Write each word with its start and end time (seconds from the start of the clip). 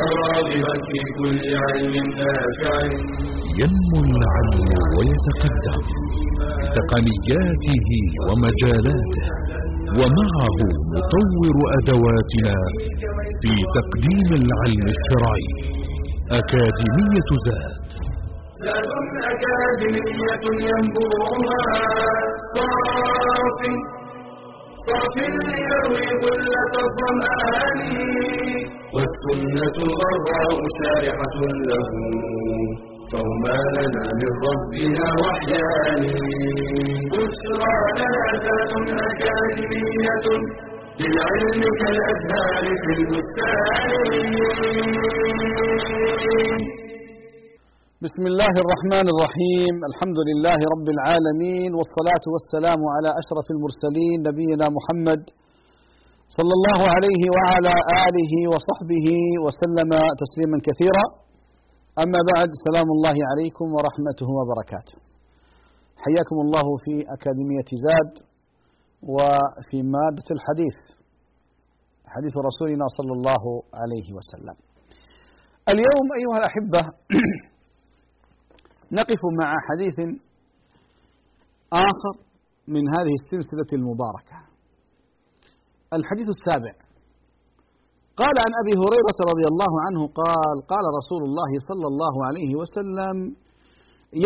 في 0.00 0.98
كل 1.18 1.40
علم 1.66 1.94
نافع. 2.20 2.76
ينمو 3.60 3.98
العلم 4.08 4.70
ويتقدم. 4.96 5.80
بتقنياته 6.60 7.88
ومجالاته. 8.26 9.26
ومعه 9.98 10.58
نطور 10.94 11.56
أدواتنا 11.78 12.56
في 13.40 13.52
تقديم 13.76 14.28
العلم 14.42 14.86
الشرعي. 14.94 15.48
أكاديمية 16.40 17.30
زاد. 17.46 17.76
زاد 18.64 18.90
أكاديمية 19.32 20.44
ينبوعها. 20.68 21.60
صاف 22.54 23.60
صاف 24.86 25.14
ليروي 25.46 26.08
غلة 26.24 26.74
الظمآن 26.86 27.80
والسنة 28.94 29.78
غراء 30.00 30.50
شارحة 30.78 31.36
له. 31.68 31.88
فهما 33.12 33.56
لنا 33.76 34.04
من 34.20 34.32
ربنا 34.48 35.06
وحيان 35.22 36.02
بشرى 37.12 37.74
لنا 37.98 38.24
زاد 38.44 38.72
أكاديمية 39.06 40.26
للعلم 41.00 41.62
كالأزهار 41.80 42.64
في 42.82 42.90
البستان 42.98 43.96
بسم 48.04 48.24
الله 48.32 48.54
الرحمن 48.62 49.06
الرحيم. 49.14 49.74
الحمد 49.90 50.18
لله 50.28 50.58
رب 50.74 50.88
العالمين 50.96 51.70
والصلاة 51.78 52.24
والسلام 52.34 52.80
على 52.94 53.10
أشرف 53.20 53.46
المرسلين 53.54 54.16
نبينا 54.28 54.66
محمد 54.76 55.22
صلى 56.36 56.52
الله 56.58 56.80
عليه 56.94 57.22
وعلى 57.36 57.74
آله 58.06 58.32
وصحبه 58.52 59.08
وسلم 59.44 59.90
تسليما 60.22 60.58
كثيرا. 60.68 61.04
أما 62.04 62.20
بعد 62.32 62.50
سلام 62.66 62.88
الله 62.96 63.16
عليكم 63.30 63.66
ورحمته 63.76 64.28
وبركاته. 64.38 64.96
حياكم 66.04 66.36
الله 66.44 66.66
في 66.84 66.94
أكاديمية 67.16 67.70
زاد 67.86 68.12
وفي 69.14 69.78
مادة 69.96 70.28
الحديث 70.36 70.78
حديث 72.14 72.34
رسولنا 72.48 72.86
صلى 72.98 73.12
الله 73.18 73.44
عليه 73.80 74.08
وسلم. 74.18 74.56
اليوم 75.72 76.06
أيها 76.18 76.36
الأحبة 76.42 76.82
نقف 78.92 79.22
مع 79.40 79.48
حديث 79.68 79.98
آخر 81.72 82.14
من 82.68 82.84
هذه 82.96 83.14
السلسلة 83.20 83.70
المباركة. 83.72 84.36
الحديث 85.98 86.28
السابع. 86.36 86.74
قال 88.22 88.34
عن 88.44 88.52
أبي 88.62 88.74
هريرة 88.82 89.18
رضي 89.32 89.46
الله 89.52 89.72
عنه 89.86 90.00
قال 90.20 90.56
قال 90.72 90.84
رسول 90.98 91.22
الله 91.28 91.50
صلى 91.68 91.86
الله 91.92 92.14
عليه 92.28 92.52
وسلم 92.60 93.16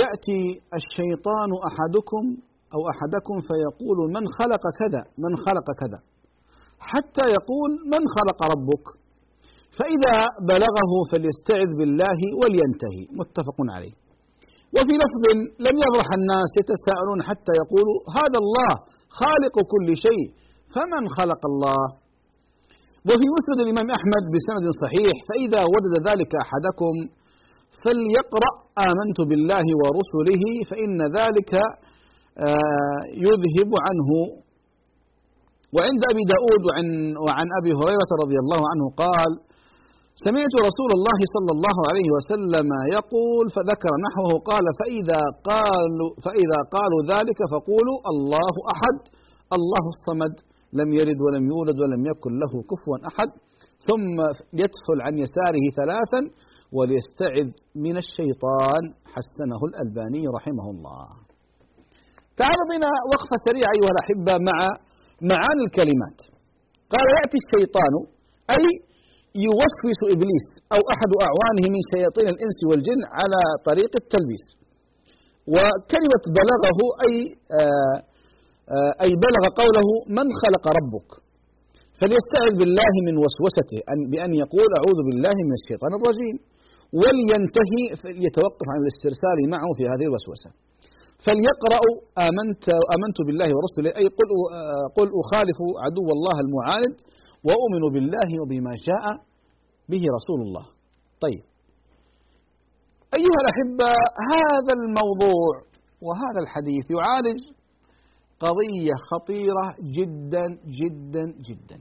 يأتي 0.00 0.42
الشيطان 0.78 1.50
أحدكم 1.68 2.24
أو 2.74 2.80
أحدكم 2.92 3.36
فيقول 3.48 3.98
من 4.16 4.24
خلق 4.38 4.64
كذا 4.80 5.02
من 5.24 5.32
خلق 5.46 5.66
كذا 5.80 6.00
حتى 6.80 7.24
يقول 7.36 7.70
من 7.92 8.02
خلق 8.16 8.40
ربك. 8.54 8.84
فإذا 9.78 10.16
بلغه 10.52 10.92
فليستعذ 11.10 11.70
بالله 11.78 12.20
ولينتهي. 12.40 13.02
متفق 13.20 13.58
عليه. 13.74 13.94
وفي 14.76 14.94
لفظ 15.02 15.24
لم 15.66 15.76
يبرح 15.84 16.08
الناس 16.20 16.50
يتساءلون 16.60 17.18
حتى 17.28 17.52
يقولوا 17.62 17.96
هذا 18.18 18.38
الله 18.44 18.72
خالق 19.20 19.56
كل 19.72 19.88
شيء 20.06 20.26
فمن 20.74 21.02
خلق 21.18 21.42
الله؟ 21.52 21.82
وفي 23.08 23.26
مسند 23.36 23.58
الإمام 23.64 23.88
أحمد 23.98 24.24
بسند 24.34 24.64
صحيح 24.82 25.14
فإذا 25.28 25.62
وجد 25.74 25.94
ذلك 26.08 26.32
أحدكم 26.44 26.94
فليقرأ 27.82 28.52
آمنت 28.88 29.18
بالله 29.28 29.66
ورسله 29.80 30.44
فإن 30.70 30.98
ذلك 31.18 31.52
يذهب 33.26 33.70
عنه. 33.86 34.10
وعند 35.76 36.02
أبي 36.12 36.22
داود 36.34 36.62
وعن, 36.68 36.86
وعن 37.26 37.46
أبي 37.60 37.72
هريرة 37.80 38.10
رضي 38.22 38.38
الله 38.44 38.60
عنه 38.70 38.84
قال 39.02 39.30
سمعت 40.26 40.54
رسول 40.68 40.90
الله 40.98 41.18
صلى 41.34 41.52
الله 41.56 41.76
عليه 41.90 42.08
وسلم 42.16 42.68
يقول 42.96 43.44
فذكر 43.56 43.92
نحوه 44.06 44.32
قال 44.50 44.64
فإذا 44.80 45.22
قالوا 45.50 46.10
فإذا 46.24 46.58
قالوا 46.76 47.00
ذلك 47.12 47.40
فقولوا 47.52 47.98
الله 48.12 48.54
أحد 48.74 48.96
الله 49.56 49.84
الصمد 49.94 50.34
لم 50.80 50.88
يلد 50.98 51.18
ولم 51.26 51.44
يولد 51.52 51.76
ولم 51.82 52.02
يكن 52.10 52.32
له 52.42 52.52
كفوا 52.70 52.96
أحد 53.10 53.30
ثم 53.88 54.16
يدخل 54.62 54.98
عن 55.06 55.14
يساره 55.24 55.64
ثلاثا 55.80 56.20
وليستعذ 56.76 57.48
من 57.86 57.96
الشيطان. 58.04 58.82
حسنه 59.14 59.60
الألباني 59.70 60.22
رحمه 60.36 60.66
الله. 60.74 61.06
تعالوا 62.40 62.66
بنا 62.72 62.92
وقفة 63.12 63.36
سريعة 63.46 63.70
أيها 63.76 63.92
الأحبة 63.94 64.34
مع 64.48 64.58
معاني 65.30 65.62
الكلمات. 65.68 66.18
قال 66.92 67.06
يأتي 67.16 67.38
الشيطان 67.44 67.94
أي 68.56 68.64
يوسوس 69.46 70.00
إبليس 70.14 70.44
أو 70.74 70.80
أحد 70.94 71.10
أعوانه 71.26 71.64
من 71.74 71.80
شياطين 71.92 72.26
الإنس 72.34 72.58
والجن 72.68 73.00
على 73.18 73.40
طريق 73.68 73.92
التلبيس. 74.02 74.46
وكلمة 75.54 76.24
بلغه 76.38 76.78
أي 77.06 77.14
آآ 77.60 77.94
آآ 78.76 78.92
أي 79.04 79.10
بلغ 79.26 79.42
قوله 79.60 79.88
من 80.16 80.26
خلق 80.42 80.64
ربك. 80.78 81.08
فليستعذ 81.98 82.52
بالله 82.60 82.92
من 83.06 83.14
وسوسته 83.22 83.78
أن 83.92 83.98
بأن 84.12 84.30
يقول 84.42 84.68
أعوذ 84.78 84.98
بالله 85.06 85.36
من 85.48 85.54
الشيطان 85.60 85.92
الرجيم. 85.98 86.36
ولينتهي 87.00 87.82
يتوقف 88.26 88.66
عن 88.72 88.78
الاسترسال 88.84 89.38
معه 89.54 89.70
في 89.78 89.84
هذه 89.92 90.06
الوسوسة. 90.10 90.50
فليقرأ 91.24 91.82
آمنت 92.28 92.64
آمنت 92.96 93.18
بالله 93.26 93.48
ورسله 93.56 93.90
أي 94.00 94.06
قل 94.18 94.28
قل 94.98 95.08
أخالف 95.22 95.58
عدو 95.84 96.06
الله 96.16 96.36
المعاند 96.44 96.94
وأؤمن 97.46 97.92
بالله 97.92 98.30
وبما 98.42 98.72
جاء 98.88 99.04
به 99.88 100.02
رسول 100.16 100.40
الله. 100.46 100.66
طيب. 101.20 101.42
أيها 103.18 103.38
الأحبة 103.44 103.90
هذا 104.34 104.72
الموضوع 104.80 105.54
وهذا 106.06 106.40
الحديث 106.44 106.86
يعالج 106.96 107.40
قضية 108.40 108.94
خطيرة 109.10 109.66
جدا 109.96 110.46
جدا 110.80 111.24
جدا. 111.48 111.78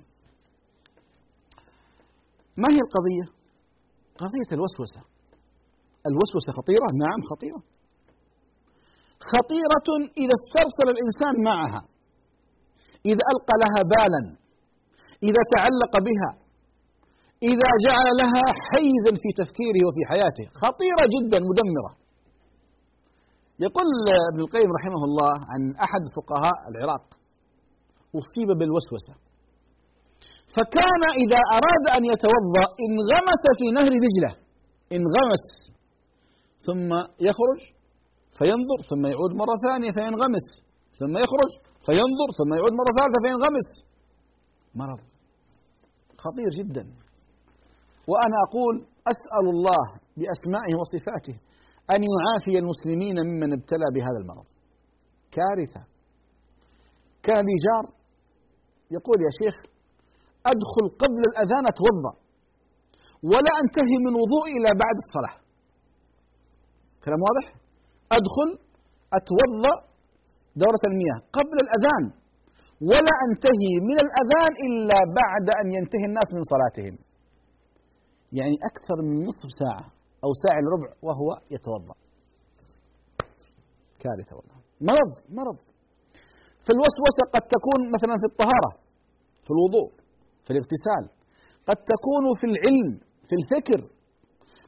ما 2.58 2.68
هي 2.74 2.80
القضية؟ 2.88 3.26
قضية 4.24 4.50
الوسوسة. 4.58 5.02
الوسوسة 6.10 6.50
خطيرة؟ 6.60 6.88
نعم 7.04 7.22
خطيرة. 7.32 7.62
خطيرة 9.34 9.90
إذا 10.24 10.36
استرسل 10.42 10.88
الإنسان 10.96 11.44
معها. 11.44 11.82
إذا 13.06 13.24
ألقى 13.32 13.56
لها 13.64 13.82
بالا. 13.94 14.39
إذا 15.24 15.42
تعلق 15.56 15.94
بها 16.08 16.32
إذا 17.52 17.70
جعل 17.86 18.08
لها 18.22 18.46
حيزا 18.70 19.12
في 19.24 19.30
تفكيره 19.42 19.82
وفي 19.88 20.02
حياته. 20.12 20.46
خطيرة 20.64 21.04
جدا 21.16 21.40
مدمرة. 21.50 21.92
يقول 23.66 23.88
ابن 24.32 24.40
القيم 24.46 24.70
رحمه 24.78 25.02
الله 25.10 25.34
عن 25.52 25.62
أحد 25.86 26.04
فقهاء 26.16 26.58
العراق 26.72 27.06
أصيب 28.20 28.50
بالوسوسة. 28.60 29.14
فكان 30.56 31.04
إذا 31.24 31.42
أراد 31.58 31.86
أن 31.98 32.04
يتوضأ 32.12 32.66
انغمس 32.88 33.44
في 33.60 33.68
نهر 33.78 33.92
دجلة 34.06 34.32
انغمس. 34.98 35.46
ثم 36.68 36.90
يخرج 37.28 37.60
فينظر 38.38 38.80
ثم 38.90 39.04
يعود 39.14 39.32
مرة 39.42 39.56
ثانية 39.68 39.92
فينغمس. 39.98 40.48
ثم 41.00 41.14
يخرج 41.26 41.52
فينظر 41.86 42.30
ثم 42.40 42.52
يعود 42.58 42.74
مرة 42.80 42.92
ثالثة 43.00 43.20
فينغمس. 43.26 43.70
مرض. 44.76 45.00
خطير 46.18 46.50
جدا. 46.60 46.84
وأنا 48.08 48.38
أقول 48.48 48.76
أسأل 49.14 49.46
الله 49.56 49.86
بأسمائه 50.18 50.74
وصفاته 50.80 51.36
أن 51.96 52.02
يعافي 52.14 52.54
المسلمين 52.64 53.16
ممن 53.28 53.54
ابتلى 53.54 53.88
بهذا 53.96 54.18
المرض. 54.22 54.46
كارثة. 55.32 55.82
كان 57.24 57.44
لي 57.50 57.56
جار 57.66 57.86
يقول 58.92 59.18
يا 59.26 59.32
شيخ 59.42 59.56
أدخل 60.46 60.86
قبل 61.04 61.22
الأذان 61.32 61.64
أتوضأ 61.74 62.14
ولا 63.24 63.52
أنتهي 63.62 63.96
من 64.06 64.14
وضوئي 64.22 64.52
إلى 64.60 64.70
بعد 64.84 64.98
الصلاة. 65.06 65.36
كلام 67.04 67.20
واضح؟ 67.28 67.46
أدخل 68.18 68.50
أتوضأ 69.18 69.76
دورة 70.56 70.84
المياه. 70.88 71.20
قبل 71.38 71.58
الأذان 71.66 72.19
ولا 72.82 73.14
أنتهي 73.26 73.72
من 73.90 73.98
الأذان 74.06 74.54
إلا 74.68 75.00
بعد 75.20 75.48
أن 75.60 75.68
ينتهي 75.78 76.06
الناس 76.10 76.30
من 76.36 76.44
صلاتهم. 76.54 76.96
يعني 78.40 78.58
أكثر 78.72 78.98
من 79.08 79.16
نصف 79.30 79.50
ساعة 79.62 79.86
أو 80.24 80.30
ساعة 80.44 80.58
إلا 80.62 80.70
ربع 80.76 80.90
وهو 81.08 81.30
يتوضأ. 81.56 81.96
كارثة 84.04 84.34
والله 84.38 84.58
مرض 84.90 85.14
مرض. 85.40 85.60
فالوسوسة 86.66 87.24
قد 87.36 87.44
تكون 87.56 87.80
مثلا 87.96 88.16
في 88.22 88.28
الطهارة 88.32 88.72
في 89.44 89.50
الوضوء 89.56 89.90
في 90.46 90.50
الاغتسال. 90.54 91.04
قد 91.70 91.80
تكون 91.94 92.24
في 92.40 92.46
العلم 92.52 92.92
في 93.28 93.36
الفكر. 93.40 93.80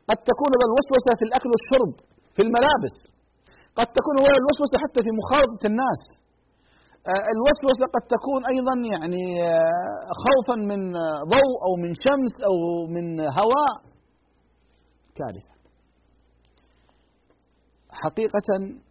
قد 0.10 0.20
تكون 0.32 0.52
الوسوسة 0.68 1.12
في 1.20 1.24
الأكل 1.28 1.50
والشرب 1.54 1.94
في 2.36 2.42
الملابس. 2.46 2.96
قد 3.80 3.88
تكون 3.98 4.16
الوسوسة 4.42 4.76
حتى 4.84 5.00
في 5.06 5.12
مخالطة 5.20 5.64
الناس. 5.72 6.02
الوسوسة 7.08 7.86
قد 7.96 8.08
تكون 8.08 8.42
أيضا 8.54 8.76
يعني 8.94 9.44
آه، 9.44 10.10
خوفا 10.24 10.56
من 10.56 10.92
ضوء 11.34 11.54
أو 11.66 11.76
من 11.84 11.94
شمس 11.94 12.36
أو 12.46 12.88
من 12.88 13.20
هواء 13.20 13.74
كارثة. 15.16 15.52
حقيقة 17.92 18.82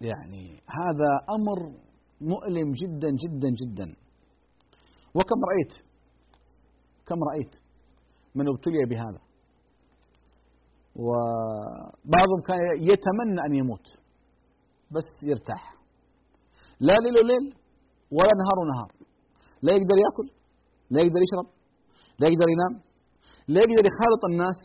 يعني 0.00 0.44
هذا 0.52 1.10
أمر 1.36 1.78
مؤلم 2.20 2.72
جدا 2.72 3.08
جدا 3.08 3.48
جدا. 3.62 3.96
وكم 5.14 5.40
رأيت؟ 5.50 5.86
كم 7.06 7.16
رأيت 7.32 7.54
من 8.34 8.48
ابتلي 8.48 8.84
بهذا؟ 8.90 9.20
وبعضهم 10.96 12.40
كان 12.46 12.58
يتمنى 12.80 13.40
أن 13.46 13.54
يموت 13.54 13.86
بس 14.90 15.04
يرتاح. 15.22 15.75
لا 16.80 16.94
ليل 17.04 17.16
وليل 17.24 17.54
ولا 18.10 18.32
نهار 18.40 18.56
ونهار. 18.62 18.90
لا 19.62 19.72
يقدر 19.72 19.96
يأكل 20.04 20.26
لا 20.90 21.00
يقدر 21.00 21.20
يشرب 21.26 21.48
لا 22.20 22.26
يقدر 22.28 22.48
ينام 22.54 22.74
لا 23.48 23.60
يقدر 23.60 23.84
يخالط 23.90 24.22
الناس 24.30 24.60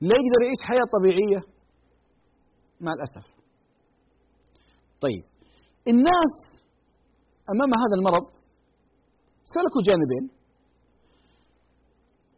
لا 0.00 0.14
يقدر 0.20 0.40
يعيش 0.44 0.60
حياة 0.68 0.86
طبيعية. 0.96 1.40
مع 2.80 2.92
الأسف. 2.92 3.26
طيب. 5.00 5.24
الناس 5.88 6.34
أمام 7.52 7.70
هذا 7.82 7.94
المرض 7.98 8.26
سلكوا 9.54 9.82
جانبين. 9.88 10.24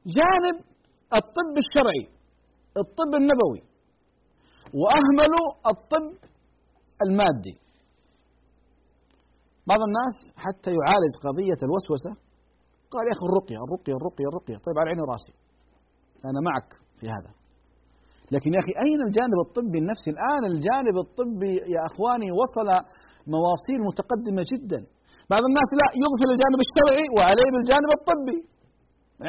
جانب 0.07 0.57
الطب 1.19 1.55
الشرعي 1.65 2.19
الطب 2.77 3.13
النبوي 3.15 3.63
وأهملوا 4.75 5.49
الطب 5.67 6.29
المادي. 7.07 7.68
بعض 9.71 9.81
الناس 9.89 10.15
حتى 10.45 10.71
يعالج 10.79 11.13
قضية 11.27 11.61
الوسوسة 11.67 12.13
قال 12.93 13.05
يا 13.09 13.15
أخي 13.17 13.25
الرقية 13.31 13.59
الرقية 13.67 13.95
الرقية 14.01 14.27
الرقية. 14.31 14.57
طيب 14.67 14.77
على 14.81 14.89
عيني 14.91 15.03
وراسي. 15.05 15.33
أنا 16.31 16.41
معك 16.49 16.71
في 16.99 17.07
هذا. 17.15 17.31
لكن 18.35 18.49
يا 18.55 18.61
أخي 18.63 18.73
أين 18.87 19.01
الجانب 19.09 19.39
الطبي 19.47 19.79
النفسي؟ 19.83 20.09
الآن 20.15 20.43
الجانب 20.53 20.97
الطبي 21.05 21.55
يا 21.75 21.83
أخواني 21.91 22.29
وصل 22.41 22.69
مواصيل 23.35 23.79
متقدمة 23.89 24.43
جدا. 24.53 24.81
بعض 25.33 25.43
الناس 25.51 25.71
لا 25.81 25.89
يغفل 26.05 26.29
الجانب 26.35 26.61
الشرعي 26.67 27.07
وعليه 27.17 27.49
بالجانب 27.55 27.91
الطبي. 27.99 28.39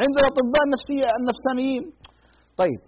عندنا 0.03 0.25
أطباء 0.31 0.63
النفسية 0.68 1.07
النفسانيين. 1.19 1.83
طيب 2.62 2.80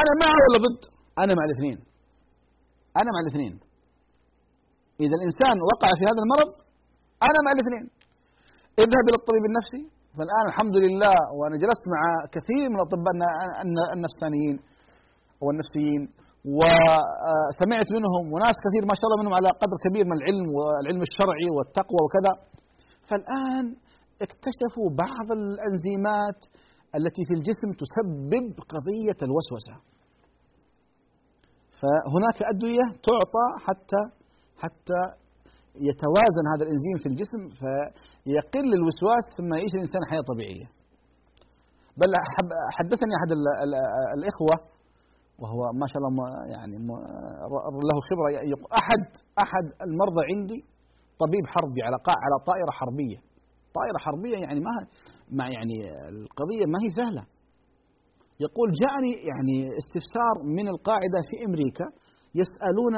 أنا 0.00 0.12
مع 0.22 0.30
ولا 0.44 0.58
ضد؟ 0.64 0.80
أنا 1.22 1.32
مع 1.38 1.44
الاثنين. 1.48 1.78
أنا 3.00 3.08
مع 3.14 3.20
الاثنين. 3.24 3.54
إذا 5.04 5.14
الإنسان 5.18 5.56
وقع 5.70 5.90
في 5.98 6.04
هذا 6.10 6.20
المرض 6.24 6.50
أنا 7.26 7.38
مع 7.44 7.50
الاثنين. 7.56 7.84
اذهب 8.82 9.04
إلى 9.08 9.16
الطبيب 9.20 9.44
النفسي. 9.50 9.82
فالآن 10.16 10.44
الحمد 10.50 10.76
لله 10.84 11.16
وأنا 11.38 11.56
جلست 11.62 11.84
مع 11.94 12.00
كثير 12.36 12.64
من 12.70 12.76
الأطباء 12.78 13.12
النفسانيين 13.96 14.56
والنفسيين 15.44 16.02
وسمعت 16.58 17.88
منهم 17.96 18.24
وناس 18.32 18.56
كثير 18.64 18.82
ما 18.90 18.94
شاء 18.98 19.06
الله 19.08 19.18
منهم 19.22 19.34
على 19.40 19.50
قدر 19.62 19.76
كبير 19.86 20.04
من 20.10 20.16
العلم 20.20 20.46
والعلم 20.56 21.02
الشرعي 21.08 21.48
والتقوى 21.56 22.00
وكذا. 22.04 22.32
فالآن 23.08 23.64
اكتشفوا 24.26 24.88
بعض 25.04 25.28
الأنزيمات 25.40 26.40
التي 26.98 27.22
في 27.28 27.34
الجسم 27.38 27.68
تسبب 27.82 28.46
قضية 28.72 29.18
الوسوسة. 29.26 29.74
فهناك 31.80 32.38
أدوية 32.52 32.86
تعطى 33.08 33.46
حتى 33.66 34.02
حتى 34.62 35.00
يتوازن 35.88 36.44
هذا 36.52 36.62
الإنزيم 36.66 36.96
في 37.02 37.08
الجسم 37.12 37.42
فيقل 37.60 38.68
الوسواس 38.78 39.24
ثم 39.38 39.50
يعيش 39.56 39.72
الإنسان 39.78 40.02
حياة 40.10 40.24
طبيعية. 40.32 40.68
بل 42.00 42.10
حدثني 42.78 43.12
أحد 43.18 43.30
الإخوة 44.16 44.56
وهو 45.42 45.60
ما 45.80 45.86
شاء 45.92 45.98
الله 46.00 46.28
يعني 46.54 46.76
له 47.88 47.96
خبرة 48.08 48.28
أحد 48.80 49.02
أحد 49.44 49.64
المرضى 49.86 50.22
عندي 50.32 50.60
طبيب 51.22 51.44
حربي 51.52 51.80
على 51.86 51.96
على 52.24 52.36
طائرة 52.50 52.70
حربية. 52.80 53.18
طائرة 53.78 53.98
حربية 54.06 54.38
يعني 54.46 54.60
ما 54.66 54.74
ما 55.38 55.44
يعني 55.56 55.76
القضية 56.08 56.64
ما 56.72 56.78
هي 56.84 56.90
سهلة. 57.00 57.24
يقول 58.46 58.68
جاءني 58.82 59.12
يعني 59.30 59.56
استفسار 59.80 60.34
من 60.56 60.66
القاعدة 60.68 61.18
في 61.28 61.34
أمريكا 61.46 61.86
يسألون 62.40 62.94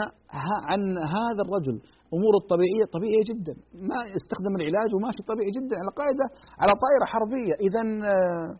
عن 0.69 0.83
هذا 1.17 1.41
الرجل. 1.47 1.77
أمور 2.17 2.35
الطبيعية 2.43 2.85
طبيعية 2.97 3.25
جدا. 3.31 3.55
ما 3.91 3.99
استخدم 4.19 4.53
العلاج 4.59 4.91
وماشي 4.95 5.23
طبيعي 5.33 5.51
جدا. 5.59 5.75
على 5.83 5.91
قاعدة 6.01 6.27
على 6.63 6.73
طائرة 6.85 7.05
حربية. 7.13 7.55
إذا 7.67 7.83
آه، 8.13 8.51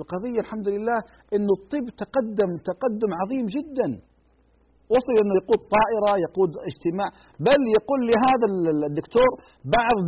القضية 0.00 0.38
الحمد 0.44 0.68
لله 0.74 0.98
أنه 1.34 1.52
الطب 1.58 1.86
تقدم 2.02 2.50
تقدم 2.70 3.10
عظيم 3.20 3.44
جدا. 3.56 3.88
وصل 4.94 5.14
إنه 5.22 5.34
يقود 5.40 5.60
طائرة 5.76 6.10
يقود 6.26 6.50
اجتماع. 6.70 7.08
بل 7.48 7.60
يقول 7.76 8.00
لهذا 8.10 8.46
الدكتور 8.90 9.30
بعض 9.78 10.06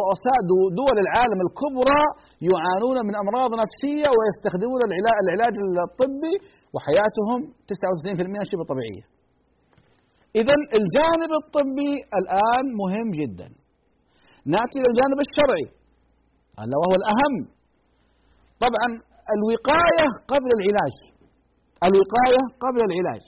رؤساء 0.00 0.38
دول 0.80 0.96
العالم 1.04 1.38
الكبرى 1.46 2.02
يعانون 2.50 2.96
من 3.08 3.14
أمراض 3.22 3.50
نفسية 3.62 4.08
ويستخدمون 4.16 4.80
العلاج 5.24 5.54
الطبي 5.88 6.34
وحياتهم 6.74 7.40
99% 7.70 8.50
شبه 8.50 8.64
طبيعية. 8.72 9.04
إذا 10.40 10.54
الجانب 10.78 11.30
الطبي 11.42 11.92
الآن 12.20 12.64
مهم 12.82 13.08
جدا. 13.20 13.48
نأتي 14.54 14.76
إلى 14.80 14.88
الجانب 14.92 15.18
الشرعي 15.26 15.68
هذا 16.60 16.74
وهو 16.80 16.94
الأهم. 17.00 17.34
طبعا 18.64 18.88
الوقاية 19.36 20.06
قبل 20.32 20.50
العلاج. 20.58 20.94
الوقاية 21.88 22.42
قبل 22.64 22.80
العلاج. 22.88 23.22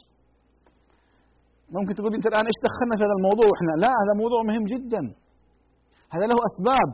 ممكن 1.77 1.93
تقول 1.99 2.15
أنت 2.19 2.27
الآن 2.33 2.45
إيش 2.51 2.59
دخلنا 2.69 2.95
في 2.97 3.03
هذا 3.07 3.17
الموضوع 3.19 3.47
إحنا؟ 3.57 3.73
لا 3.85 3.93
هذا 4.01 4.13
موضوع 4.23 4.41
مهم 4.51 4.65
جدا. 4.75 5.03
هذا 6.15 6.25
له 6.31 6.39
أسباب. 6.49 6.91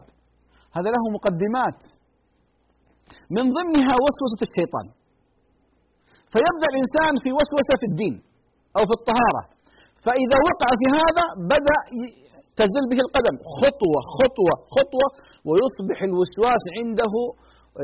هذا 0.77 0.89
له 0.95 1.05
مقدمات. 1.17 1.79
من 3.37 3.45
ضمنها 3.57 3.95
وسوسة 4.05 4.41
الشيطان. 4.49 4.87
فيبدأ 6.33 6.69
الإنسان 6.73 7.13
في 7.23 7.31
وسوسة 7.39 7.75
في 7.81 7.87
الدين 7.91 8.15
أو 8.77 8.83
في 8.89 8.95
الطهارة 8.99 9.43
فإذا 10.05 10.39
وقع 10.49 10.69
في 10.81 10.87
هذا 11.01 11.25
بدأ 11.55 11.81
تزل 12.61 12.85
به 12.93 13.01
القدم. 13.07 13.37
خطوة 13.61 14.01
خطوة 14.19 14.55
خطوة 14.77 15.09
ويصبح 15.49 15.99
الوسواس 16.09 16.63
عنده 16.79 17.15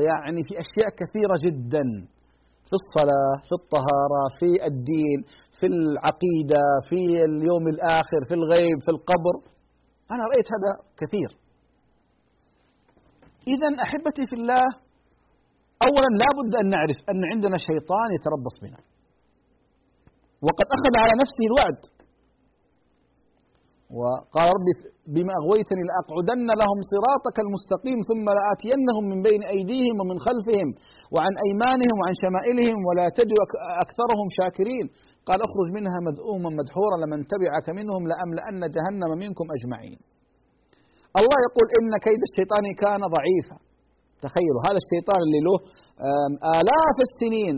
يعني 0.09 0.41
في 0.47 0.53
أشياء 0.63 0.89
كثيرة 1.01 1.35
جدا. 1.45 1.85
في 2.69 2.75
الصلاة 2.81 3.35
في 3.47 3.53
الطهارة 3.61 4.21
في 4.39 4.49
الدين 4.69 5.19
في 5.59 5.65
العقيدة 5.73 6.63
في 6.89 6.99
اليوم 7.29 7.65
الآخر 7.73 8.19
في 8.29 8.33
الغيب 8.39 8.77
في 8.85 8.91
القبر. 8.95 9.35
أنا 10.13 10.23
رأيت 10.31 10.47
هذا 10.55 10.71
كثير. 11.01 11.29
إذا 13.53 13.69
أحبتي 13.85 14.23
في 14.29 14.35
الله 14.39 14.65
أولا 15.87 16.09
لابد 16.21 16.51
أن 16.61 16.67
نعرف 16.75 16.97
أن 17.11 17.21
عندنا 17.31 17.57
شيطان 17.69 18.07
يتربص 18.17 18.55
بنا. 18.63 18.79
وقد 20.45 20.67
أخذ 20.77 20.93
على 21.03 21.13
نفسه 21.21 21.43
الوعد. 21.49 21.79
وقال 23.97 24.47
ربي 24.55 24.73
بما 25.15 25.33
أغويتني 25.41 25.83
لأقعدن 25.89 26.47
لهم 26.61 26.79
صراطك 26.93 27.37
المستقيم 27.45 27.99
ثم 28.09 28.25
لآتينهم 28.37 29.03
من 29.11 29.19
بين 29.27 29.41
أيديهم 29.55 29.95
ومن 30.01 30.17
خلفهم 30.27 30.69
وعن 31.13 31.33
أيمانهم 31.45 31.95
وعن 32.01 32.13
شمائلهم 32.23 32.79
ولا 32.87 33.05
تجد 33.19 33.39
أكثرهم 33.85 34.27
شاكرين. 34.39 34.85
قال 35.27 35.39
اخرج 35.47 35.67
منها 35.77 35.97
مذءوما 36.07 36.49
مدحورا 36.59 36.97
لمن 37.03 37.19
تبعك 37.33 37.67
منهم 37.79 38.01
لأملأن 38.11 38.61
جهنم 38.75 39.11
منكم 39.23 39.45
أجمعين. 39.57 39.99
الله 41.19 41.37
يقول 41.47 41.67
إن 41.77 41.91
كيد 42.07 42.21
الشيطان 42.29 42.65
كان 42.83 43.01
ضعيفا. 43.17 43.57
تخيلوا 44.25 44.61
هذا 44.67 44.79
الشيطان 44.83 45.19
اللي 45.25 45.41
له 45.47 45.55
آلاف 46.59 46.97
السنين 47.07 47.55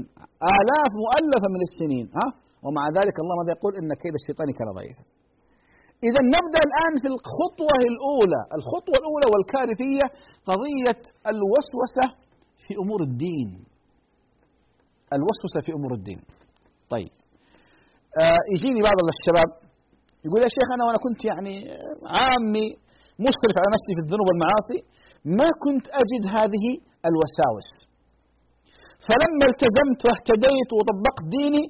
آلاف 0.60 0.92
مؤلفة 1.04 1.48
من 1.56 1.62
السنين 1.70 2.06
ها؟ 2.18 2.28
ومع 2.66 2.84
ذلك 2.98 3.16
الله 3.22 3.36
ماذا 3.40 3.52
يقول؟ 3.58 3.72
إن 3.80 3.90
كيد 4.04 4.14
الشيطان 4.22 4.48
كان 4.60 4.70
ضعيفا. 4.80 5.04
إذا 6.08 6.22
نبدأ 6.36 6.62
الآن 6.68 6.94
في 7.04 7.08
الخطوة 7.14 7.78
الأولى، 7.92 8.42
الخطوة 8.58 8.96
الأولى 9.02 9.28
والكارثية 9.34 10.06
قضية 10.50 11.02
الوسوسة 11.32 12.06
في 12.64 12.74
أمور 12.84 13.00
الدين. 13.10 13.50
الوسوسة 15.18 15.60
في 15.66 15.72
أمور 15.78 15.92
الدين. 16.00 16.22
طيب. 16.94 17.12
آه 18.22 18.42
يجيني 18.54 18.80
بعض 18.88 18.98
الشباب 19.16 19.50
يقول 20.26 20.40
يا 20.46 20.52
شيخ 20.58 20.68
أنا 20.76 20.84
وأنا 20.86 21.00
كنت 21.06 21.22
يعني 21.30 21.56
عامي 22.18 22.68
مسرف 23.28 23.56
على 23.60 23.70
نفسي 23.76 23.92
في 23.98 24.02
الذنوب 24.06 24.28
والمعاصي 24.30 24.80
ما 25.40 25.50
كنت 25.64 25.86
أجد 26.02 26.24
هذه 26.38 26.66
الوساوس. 27.10 27.70
فلما 29.06 29.46
التزمت 29.52 30.00
واهتديت 30.06 30.70
وطبقت 30.78 31.26
ديني 31.36 31.64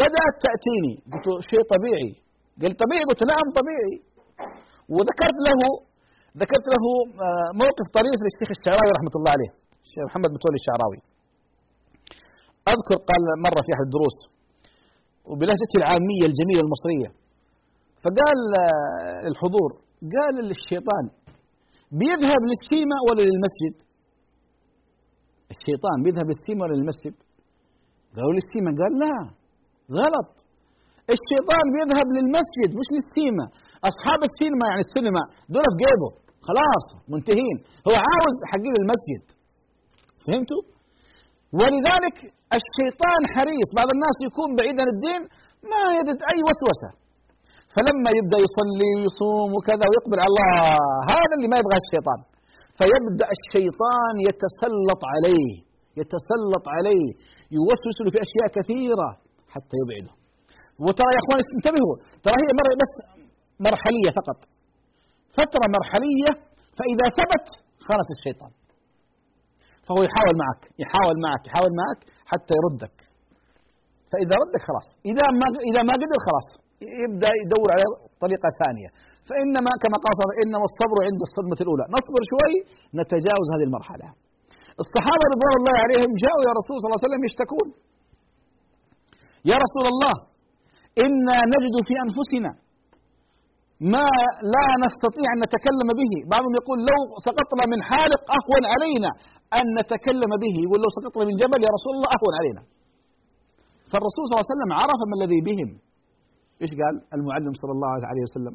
بدأت 0.00 0.34
تأتيني 0.44 0.94
قلت 1.10 1.26
شيء 1.50 1.62
طبيعي 1.74 2.12
قال 2.60 2.72
طبيعي 2.82 3.04
قلت 3.08 3.22
نعم 3.32 3.46
طبيعي. 3.60 3.96
وذكرت 4.94 5.38
له 5.46 5.60
ذكرت 6.42 6.66
له 6.74 6.84
آه، 7.26 7.48
موقف 7.62 7.86
طريف 7.98 8.18
للشيخ 8.24 8.48
الشعراوي 8.56 8.90
رحمة 8.96 9.14
الله 9.18 9.32
عليه. 9.36 9.50
الشيخ 9.86 10.02
محمد 10.10 10.30
متولي 10.36 10.58
الشعراوي. 10.62 10.98
أذكر 12.72 12.98
قال 13.10 13.22
مرة 13.46 13.60
في 13.66 13.70
أحد 13.74 13.84
الدروس 13.88 14.18
وبلهجته 15.30 15.76
العامية 15.82 16.24
الجميلة 16.30 16.60
المصرية 16.66 17.08
فقال 18.02 18.38
آه، 18.62 19.20
الحضور 19.30 19.70
قال 20.16 20.34
للشيطان 20.48 21.04
بيذهب 22.00 22.42
للسيمة 22.50 22.96
ولا 23.06 23.22
للمسجد؟ 23.28 23.74
الشيطان 25.54 25.96
بيذهب 26.04 26.26
للسيمة 26.32 26.60
ولا 26.64 26.74
للمسجد؟ 26.78 27.14
قالوا 28.16 28.34
للسيمة 28.38 28.70
قال 28.80 28.92
لا 29.02 29.14
غلط. 30.00 30.47
الشيطان 31.16 31.64
بيذهب 31.74 32.08
للمسجد 32.16 32.70
مش 32.78 32.88
للسيمة 32.94 33.46
أصحاب 33.90 34.20
السينما 34.30 34.64
يعني 34.70 34.82
السينما 34.86 35.22
دول 35.54 35.68
في 35.74 35.78
جيبه. 35.84 36.10
خلاص 36.48 36.86
منتهين. 37.12 37.56
هو 37.86 37.94
عاوز 38.08 38.36
حقين 38.52 38.74
المسجد. 38.82 39.24
فهمتوا؟ 40.24 40.62
ولذلك 41.58 42.16
الشيطان 42.58 43.20
حريص. 43.34 43.68
بعض 43.78 43.88
الناس 43.96 44.16
يكون 44.28 44.48
بعيد 44.58 44.76
عن 44.82 44.88
الدين 44.94 45.22
ما 45.72 45.82
يجد 45.98 46.18
أي 46.32 46.38
وسوسة. 46.48 46.90
فلما 47.74 48.10
يبدأ 48.18 48.38
يصلي 48.46 48.90
ويصوم 48.98 49.48
وكذا 49.56 49.84
ويقبل 49.88 50.18
على 50.22 50.30
الله 50.32 50.52
هذا 51.12 51.32
اللي 51.36 51.48
ما 51.52 51.58
يبغاه 51.60 51.80
الشيطان. 51.86 52.20
فيبدأ 52.78 53.28
الشيطان 53.38 54.14
يتسلط 54.28 55.02
عليه 55.14 55.52
يتسلط 56.00 56.64
عليه. 56.76 57.08
يوسوس 57.56 57.96
له 58.04 58.10
في 58.14 58.20
أشياء 58.26 58.46
كثيرة 58.58 59.08
حتى 59.54 59.74
يبعده. 59.82 60.12
وترى 60.84 61.10
يا 61.14 61.20
أخوان 61.22 61.38
انتبهوا 61.56 61.96
ترى 62.24 62.36
هي 62.42 62.50
مرة 62.60 62.74
بس 62.82 62.92
مرحلية 63.66 64.10
فقط. 64.18 64.38
فترة 65.38 65.66
مرحلية 65.76 66.30
فإذا 66.78 67.06
ثبت 67.18 67.46
خلص 67.88 68.08
الشيطان. 68.16 68.52
فهو 69.86 70.00
يحاول 70.08 70.34
معك 70.42 70.62
يحاول 70.82 71.16
معك 71.26 71.42
يحاول 71.48 71.72
معك 71.80 72.00
حتى 72.30 72.52
يردك. 72.60 72.96
فإذا 74.10 74.34
ردك 74.42 74.62
خلاص. 74.68 74.88
إذا 75.10 75.26
ما 75.40 75.46
إذا 75.70 75.80
ما 75.88 75.94
قدر 76.02 76.18
خلاص 76.26 76.46
يبدأ 77.04 77.30
يدور 77.42 77.68
على 77.74 77.84
طريقة 78.24 78.48
ثانية. 78.60 78.90
فإنما 79.28 79.72
كما 79.82 79.96
قال 80.04 80.30
إنما 80.42 80.64
الصبر 80.70 80.98
عند 81.08 81.20
الصدمة 81.28 81.58
الأولى. 81.64 81.84
نصبر 81.96 82.20
شوي 82.32 82.54
نتجاوز 83.00 83.46
هذه 83.54 83.64
المرحلة. 83.68 84.08
الصحابة 84.84 85.24
رضوان 85.34 85.54
الله 85.60 85.76
عليهم 85.84 86.10
جاءوا 86.24 86.42
يا 86.48 86.52
رسول 86.60 86.76
صلى 86.78 86.88
الله 86.88 87.00
عليه 87.00 87.08
وسلم 87.08 87.22
يشتكون. 87.28 87.68
يا 89.50 89.56
رسول 89.64 89.86
الله 89.92 90.14
إنا 91.06 91.36
نجد 91.52 91.76
في 91.88 91.94
أنفسنا 92.06 92.52
ما 93.94 94.10
لا 94.54 94.66
نستطيع 94.84 95.28
أن 95.34 95.38
نتكلم 95.46 95.88
به. 96.00 96.12
بعضهم 96.32 96.52
يقول 96.60 96.78
لو 96.90 97.00
سقطنا 97.26 97.64
من 97.72 97.80
حالق 97.88 98.22
أهون 98.38 98.62
علينا 98.72 99.10
أن 99.58 99.66
نتكلم 99.78 100.32
به. 100.44 100.54
يقول 100.64 100.78
لو 100.84 100.90
سقطنا 100.98 101.24
من 101.28 101.34
جبل 101.42 101.60
يا 101.66 101.70
رسول 101.76 101.92
الله 101.96 102.10
أهون 102.16 102.34
علينا. 102.40 102.62
فالرسول 103.90 104.22
صلى 104.24 104.34
الله 104.34 104.46
عليه 104.46 104.54
وسلم 104.56 104.70
عرف 104.80 105.00
ما 105.10 105.14
الذي 105.18 105.40
بهم. 105.48 105.70
إيش 106.62 106.70
قال؟ 106.80 106.94
المعلم 107.16 107.52
صلى 107.62 107.72
الله 107.76 107.90
عليه 108.10 108.24
وسلم. 108.28 108.54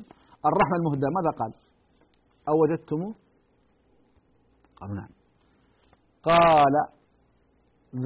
الرحمة 0.50 0.76
المهدى 0.80 1.08
ماذا 1.18 1.32
قال؟ 1.40 1.52
أوجدتموه 2.52 3.14
قالوا 4.80 4.96
نعم. 4.96 5.12
قال 6.30 6.76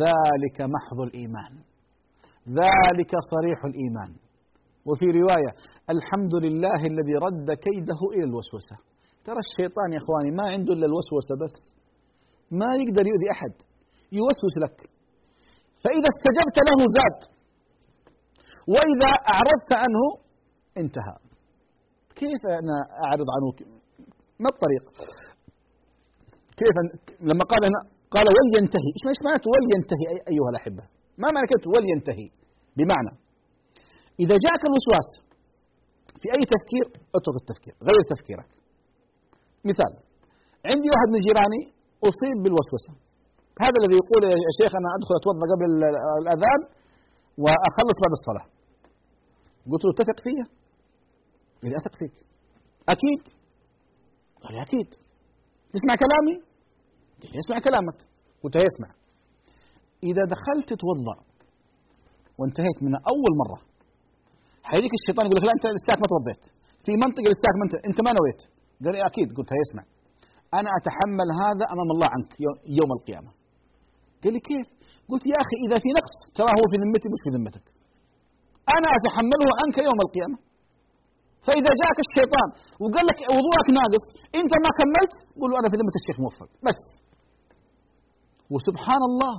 ذلك 0.06 0.58
محض 0.75 1.00
الإيمان. 1.08 1.53
ذلك 2.62 3.12
صريح 3.34 3.60
الإيمان. 3.70 4.12
وفي 4.89 5.06
رواية 5.20 5.51
الحمد 5.96 6.34
لله 6.46 6.79
الذي 6.91 7.15
رد 7.27 7.50
كيده 7.65 8.01
إلى 8.15 8.25
الوسوسة. 8.29 8.75
ترى 9.27 9.41
الشيطان 9.48 9.89
يا 9.94 10.00
إخواني 10.03 10.32
ما 10.39 10.46
عنده 10.53 10.72
إلا 10.75 10.86
الوسوسة 10.91 11.34
بس. 11.44 11.56
ما 12.60 12.70
يقدر 12.82 13.03
يؤذي 13.12 13.27
أحد 13.36 13.53
يوسوس 14.20 14.56
لك. 14.63 14.77
فإذا 15.84 16.10
استجبت 16.15 16.58
له 16.67 16.79
زاد 16.98 17.20
وإذا 18.74 19.12
أعرضت 19.34 19.72
عنه 19.82 20.01
انتهى. 20.82 21.15
كيف 22.22 22.41
أنا 22.60 22.77
أعرض 23.06 23.27
عنه؟ 23.36 23.48
ما 24.44 24.50
الطريق؟ 24.53 24.84
كيف 26.60 26.75
لما 27.29 27.44
قال 27.51 27.62
أنا 27.70 27.79
قال 28.15 28.25
ولينتهي. 28.36 28.91
إيش 28.96 29.20
معناته 29.25 29.48
ولينتهي 29.53 30.06
أيها 30.34 30.50
الأحبة؟ 30.53 30.84
ما 31.22 31.27
معنى 31.34 31.48
كلمة 31.51 31.67
ولينتهي؟ 31.75 32.27
بمعنى 32.77 33.27
إذا 34.24 34.36
جاءك 34.46 34.62
الوسواس 34.70 35.10
في 36.22 36.28
أي 36.36 36.44
تفكير 36.54 36.86
اترك 37.18 37.36
التفكير 37.42 37.76
غير 37.88 38.02
تفكيرك. 38.14 38.50
مثال 39.70 39.94
عندي 40.70 40.88
واحد 40.94 41.08
من 41.14 41.20
جيراني 41.28 41.62
أصيب 42.10 42.38
بالوسوسة. 42.44 42.92
هذا 43.64 43.78
الذي 43.82 43.96
يقول 44.02 44.22
يا 44.46 44.52
شيخ 44.60 44.72
أنا 44.80 44.90
أدخل 44.98 45.14
أتوضأ 45.20 45.46
قبل 45.54 45.66
الأذان 46.24 46.62
وأخلص 47.44 47.98
بعد 48.04 48.14
الصلاة. 48.20 48.48
قلت 49.70 49.84
له 49.86 49.94
تثق 50.02 50.18
فيا 50.26 50.46
قال 51.62 51.70
لي 51.72 51.78
أثق 51.82 51.94
فيك 52.00 52.16
أكيد. 52.94 53.24
قال 54.44 54.52
لي 54.56 54.62
أكيد. 54.68 54.90
تسمع 55.74 55.94
كلامي؟ 56.04 56.36
قال 57.22 57.30
لي 57.34 57.40
اسمع 57.44 57.58
كلامك. 57.68 58.00
قلت 58.44 58.56
له 58.56 58.90
إذا 60.10 60.24
دخلت 60.34 60.66
تتوضأ 60.74 61.18
وانتهيت 62.38 62.78
من 62.86 62.94
أول 63.14 63.32
مرة 63.42 63.60
حيجيك 64.70 64.94
الشيطان 65.00 65.24
يقول 65.26 65.38
لك 65.40 65.46
لا 65.50 65.54
أنت 65.58 65.66
لساك 65.78 65.98
ما 66.04 66.08
توضيت. 66.14 66.44
في 66.86 66.92
منطقة 67.04 67.28
لساك 67.34 67.56
ما 67.60 67.66
أنت 67.90 68.00
ما 68.06 68.12
نويت. 68.18 68.42
قال 68.84 68.94
لي 68.96 69.02
أكيد. 69.10 69.28
قلت 69.38 69.50
له 69.52 69.58
يسمع. 69.64 69.84
أنا 70.60 70.70
أتحمل 70.78 71.30
هذا 71.44 71.66
أمام 71.74 71.90
الله 71.96 72.10
عنك 72.16 72.32
يوم 72.80 72.92
القيامة. 72.98 73.32
قال 74.22 74.32
لي 74.36 74.42
كيف؟ 74.50 74.68
قلت 75.10 75.24
يا 75.34 75.38
أخي 75.44 75.56
إذا 75.66 75.78
في 75.84 75.90
نقص 75.98 76.14
ترى 76.38 76.52
هو 76.58 76.66
في 76.72 76.76
ذمتي 76.84 77.08
مش 77.14 77.22
في 77.26 77.30
ذمتك. 77.36 77.66
أنا 78.78 78.90
أتحمله 78.98 79.50
عنك 79.60 79.76
يوم 79.90 80.00
القيامة. 80.06 80.38
فإذا 81.46 81.72
جاءك 81.82 82.00
الشيطان 82.06 82.48
وقال 82.82 83.06
لك 83.10 83.20
وضوءك 83.38 83.68
ناقص 83.78 84.04
أنت 84.40 84.54
ما 84.64 84.72
كملت؟ 84.80 85.14
قل 85.40 85.48
له 85.50 85.56
أنا 85.62 85.68
في 85.72 85.76
ذمة 85.82 85.96
الشيخ 86.00 86.18
موفق. 86.24 86.50
بس. 86.68 86.82
وسبحان 88.54 89.02
الله 89.10 89.34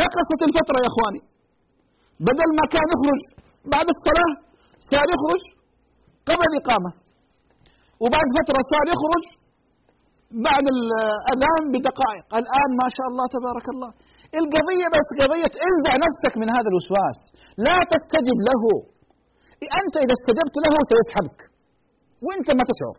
نقصت 0.00 0.40
الفترة 0.48 0.78
يا 0.84 0.88
إخواني. 0.92 1.22
بدل 2.28 2.48
ما 2.58 2.64
كان 2.74 2.86
يخرج 2.94 3.20
بعد 3.74 3.86
الصلاة 3.94 4.32
صار 4.90 5.06
يخرج 5.14 5.42
قبل 6.28 6.44
الإقامة. 6.50 6.90
وبعد 8.02 8.26
فترة 8.38 8.60
صار 8.72 8.86
يخرج 8.94 9.24
بعد 10.48 10.64
الأذان 10.74 11.62
بدقائق. 11.72 12.26
الآن 12.40 12.70
ما 12.80 12.88
شاء 12.96 13.06
الله 13.10 13.26
تبارك 13.36 13.66
الله. 13.74 13.90
القضية 14.40 14.86
بس 14.94 15.08
قضية 15.20 15.52
انزع 15.68 15.92
نفسك 16.06 16.32
من 16.40 16.48
هذا 16.56 16.68
الوسواس. 16.72 17.18
لا 17.66 17.78
تستجب 17.92 18.38
له. 18.48 18.62
أنت 19.80 19.94
إذا 20.04 20.14
استجبت 20.18 20.54
له 20.64 20.74
سيسحبك 20.90 21.40
وأنت 22.24 22.48
ما 22.58 22.64
تشعر. 22.70 22.96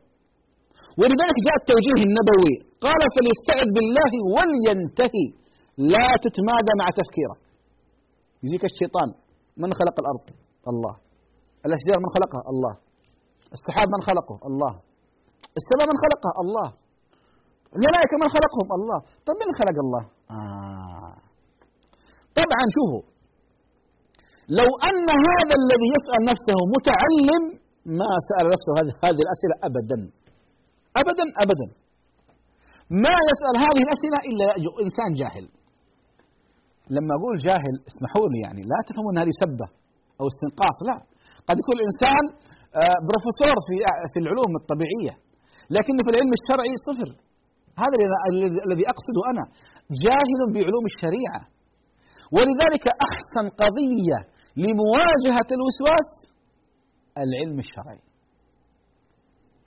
ولذلك 1.00 1.38
جاء 1.48 1.56
التوجيه 1.62 2.00
النبوي. 2.10 2.56
قال 2.86 3.02
فليستعذ 3.16 3.68
بالله 3.76 4.12
ولينتهي. 4.36 5.28
لا 5.94 6.08
تتمادى 6.24 6.74
مع 6.82 6.88
تفكيرك. 7.00 7.42
يجيك 8.44 8.64
الشيطان. 8.72 9.10
من 9.62 9.70
خلق 9.80 9.96
الأرض؟ 10.04 10.26
الله. 10.72 10.96
الأشجار 11.66 11.98
من 12.04 12.10
خلقها 12.16 12.44
الله. 12.54 12.74
السحاب 13.58 13.88
من 13.96 14.02
خلقه 14.10 14.38
الله. 14.50 14.74
السماء 15.60 15.86
من 15.92 15.98
خلقها 16.06 16.34
الله. 16.44 16.68
الملائكة 17.76 18.16
من 18.24 18.30
خلقهم 18.36 18.70
الله. 18.78 19.00
طيب 19.26 19.38
من 19.50 19.56
خلق 19.60 19.78
الله؟ 19.86 20.04
آه. 20.36 21.16
طبعا 22.40 22.64
شوفوا. 22.76 23.04
لو 24.60 24.70
أن 24.90 25.08
هذا 25.30 25.54
الذي 25.62 25.88
يسأل 25.96 26.22
نفسه 26.32 26.58
متعلم 26.76 27.44
ما 28.00 28.12
سأل 28.30 28.46
نفسه 28.54 28.72
هذه 29.06 29.22
الأسئلة 29.26 29.56
أبدا. 29.68 30.00
أبدا 31.02 31.26
أبدا. 31.44 31.68
ما 33.04 33.16
يسأل 33.30 33.56
هذه 33.66 33.82
الأسئلة 33.88 34.20
إلا 34.30 34.48
إنسان 34.86 35.10
جاهل. 35.22 35.46
لما 36.96 37.12
أقول 37.18 37.36
جاهل 37.48 37.76
اسمحوا 37.90 38.28
لي 38.32 38.40
يعني 38.46 38.62
لا 38.72 38.80
تفهموا 38.88 39.12
أن 39.12 39.18
هذه 39.24 39.34
سبة. 39.44 39.68
أو 40.20 40.26
استنقاص 40.32 40.78
لا. 40.90 40.98
قد 41.48 41.56
يكون 41.62 41.76
الإنسان 41.80 42.24
آه، 42.82 42.98
بروفيسور 43.08 43.56
في 43.68 43.76
في 44.12 44.18
العلوم 44.24 44.52
الطبيعية 44.62 45.14
لكنه 45.76 46.02
في 46.06 46.12
العلم 46.14 46.32
الشرعي 46.40 46.76
صفر. 46.88 47.10
هذا 47.84 47.96
الذي 48.68 48.86
أقصده 48.94 49.22
أنا. 49.32 49.46
جاهل 50.04 50.40
بعلوم 50.56 50.86
الشريعة. 50.92 51.42
ولذلك 52.36 52.86
أحسن 53.08 53.46
قضية 53.62 54.20
لمواجهة 54.64 55.50
الوسواس 55.58 56.10
العلم 57.24 57.58
الشرعي. 57.66 58.02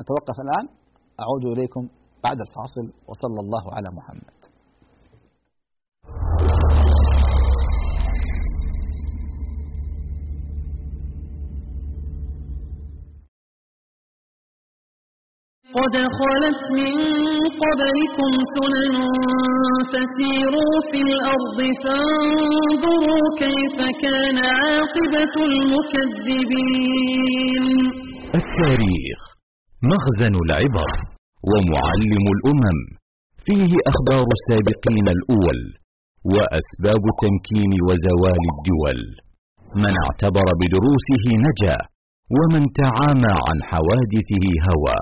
أتوقف 0.01 0.37
الآن. 0.45 0.67
أعود 1.23 1.45
إليكم 1.55 1.83
بعد 2.25 2.39
الفاصل. 2.47 2.87
وصلى 3.09 3.41
الله 3.45 3.65
على 3.77 3.89
محمد. 3.99 4.39
قد 15.89 15.97
خلت 16.21 16.63
من 16.81 16.95
قبلكم 17.63 18.31
سنن 18.57 18.97
فسيروا 19.93 20.77
في 20.91 21.01
الأرض 21.11 21.59
فانظروا 21.83 23.25
كيف 23.43 23.77
كان 24.05 24.39
عاقبة 24.59 25.35
المكذبين. 25.51 26.85
التاريخ 28.41 29.21
مخزن 29.93 30.35
العبر 30.45 30.91
ومعلم 31.51 32.25
الأمم 32.37 32.79
فيه 33.47 33.73
أخبار 33.93 34.27
السابقين 34.39 35.07
الأول 35.17 35.59
وأسباب 36.33 37.03
التمكين 37.13 37.73
وزوال 37.87 38.43
الدول. 38.55 38.99
من 39.83 39.93
اعتبر 40.05 40.47
بدروسه 40.61 41.25
نجا 41.47 41.79
ومن 42.37 42.63
تعامى 42.81 43.35
عن 43.47 43.59
حوادثه 43.71 44.45
هوى. 44.69 45.01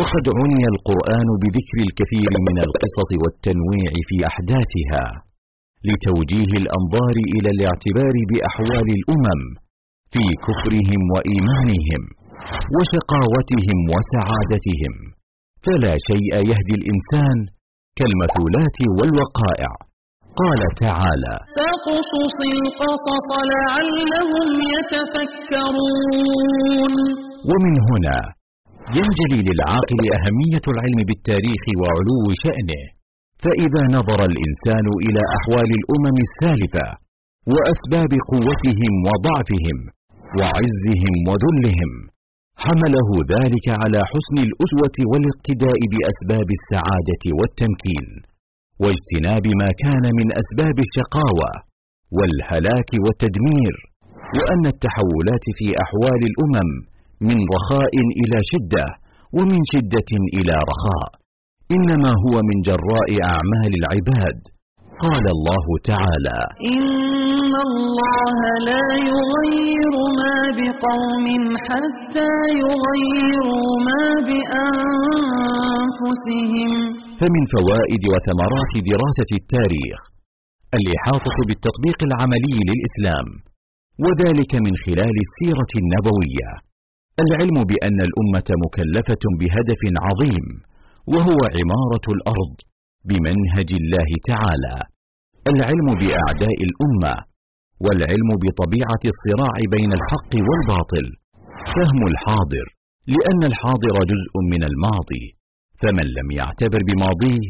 وقد 0.00 0.26
عني 0.38 0.64
القرآن 0.74 1.28
بذكر 1.42 1.78
الكثير 1.88 2.32
من 2.48 2.56
القصص 2.66 3.10
والتنويع 3.22 3.92
في 4.08 4.16
أحداثها 4.30 5.04
لتوجيه 5.88 6.52
الأنظار 6.62 7.16
إلى 7.34 7.48
الاعتبار 7.56 8.14
بأحوال 8.30 8.88
الأمم 8.98 9.40
في 10.12 10.24
كفرهم 10.46 11.02
وإيمانهم 11.14 12.02
وشقاوتهم 12.74 13.78
وسعادتهم. 13.94 14.94
فلا 15.64 15.94
شيء 16.08 16.32
يهدي 16.50 16.74
الإنسان 16.80 17.36
كالمثولات 17.98 18.78
والوقائع. 18.98 19.72
قال 20.42 20.60
تعالى 20.84 21.34
فاقصص 21.56 22.36
القصص 22.56 23.28
لعلهم 23.54 24.48
يتفكرون. 24.74 26.12
ومن 27.50 27.74
هنا 27.90 28.18
ينجلي 28.98 29.40
للعاقل 29.48 30.00
أهمية 30.18 30.64
العلم 30.72 31.00
بالتاريخ 31.08 31.62
وعلو 31.80 32.22
شأنه 32.44 32.82
فإذا 33.44 33.82
نظر 33.96 34.20
الإنسان 34.30 34.86
إلى 35.06 35.22
أحوال 35.38 35.70
الأمم 35.80 36.16
السالفة 36.28 36.86
وأسباب 37.52 38.12
قوتهم 38.32 38.92
وضعفهم 39.08 39.78
وعزهم 40.38 41.14
وذلهم 41.28 41.90
حمله 42.64 43.08
ذلك 43.34 43.66
على 43.82 44.00
حسن 44.12 44.36
الأسوة 44.48 44.96
والاقتداء 45.10 45.78
بأسباب 45.92 46.48
السعادة 46.58 47.24
والتمكين 47.38 48.06
واجتناب 48.82 49.44
ما 49.60 49.70
كان 49.84 50.04
من 50.18 50.28
أسباب 50.42 50.76
الشقاوة 50.86 51.50
والهلاك 52.16 52.90
والتدمير 53.04 53.74
وأن 54.36 54.64
التحولات 54.74 55.44
في 55.58 55.66
أحوال 55.84 56.20
الأمم 56.30 56.70
من 57.28 57.38
رخاء 57.54 57.94
إلى 58.20 58.38
شدة 58.52 58.86
ومن 59.36 59.60
شدة 59.72 60.10
إلى 60.36 60.54
رخاء. 60.70 61.10
إنما 61.76 62.10
هو 62.24 62.34
من 62.48 62.56
جراء 62.68 63.08
أعمال 63.32 63.72
العباد. 63.80 64.38
قال 65.04 65.24
الله 65.36 65.66
تعالى 65.90 66.40
إن 66.74 67.52
الله 67.68 68.38
لا 68.70 68.86
يغير 69.10 69.94
ما 70.20 70.36
بقوم 70.58 71.26
حتى 71.66 72.32
يغيروا 72.64 73.68
ما 73.88 74.04
بأنفسهم. 74.28 75.50
فمن 77.20 77.42
فوائد 77.54 78.02
وثمرات 78.12 78.72
دراسة 78.90 79.30
التاريخ 79.40 79.98
الإحاطة 80.78 81.36
بالتطبيق 81.48 81.98
العملي 82.08 82.56
للإسلام 82.68 83.26
وذلك 84.04 84.52
من 84.66 84.74
خلال 84.84 85.14
السيرة 85.26 85.72
النبوية. 85.82 86.48
العلم 87.20 87.56
بأن 87.70 87.98
الأمة 88.08 88.48
مكلفة 88.64 89.24
بهدف 89.40 89.82
عظيم 90.06 90.46
وهو 91.12 91.40
عمارة 91.56 92.06
الأرض 92.16 92.54
بمنهج 93.08 93.70
الله 93.80 94.10
تعالى. 94.30 94.76
العلم 95.52 95.88
بأعداء 96.00 96.58
الأمة 96.68 97.14
والعلم 97.84 98.30
بطبيعة 98.42 99.02
الصراع 99.12 99.54
بين 99.74 99.90
الحق 99.98 100.32
والباطل. 100.48 101.06
فهم 101.74 102.00
الحاضر 102.12 102.66
لأن 103.14 103.42
الحاضر 103.50 103.94
جزء 104.12 104.34
من 104.52 104.62
الماضي. 104.70 105.24
فمن 105.80 106.06
لم 106.18 106.28
يعتبر 106.40 106.80
بماضيه 106.88 107.46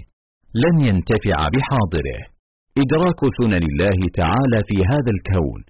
لن 0.64 0.74
ينتفع 0.88 1.38
بحاضره. 1.54 2.20
إدراك 2.82 3.20
سنن 3.38 3.64
الله 3.70 3.98
تعالى 4.20 4.58
في 4.68 4.76
هذا 4.92 5.10
الكون 5.16 5.60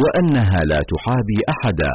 وأنها 0.00 0.60
لا 0.70 0.80
تحابي 0.92 1.38
أحدا. 1.54 1.94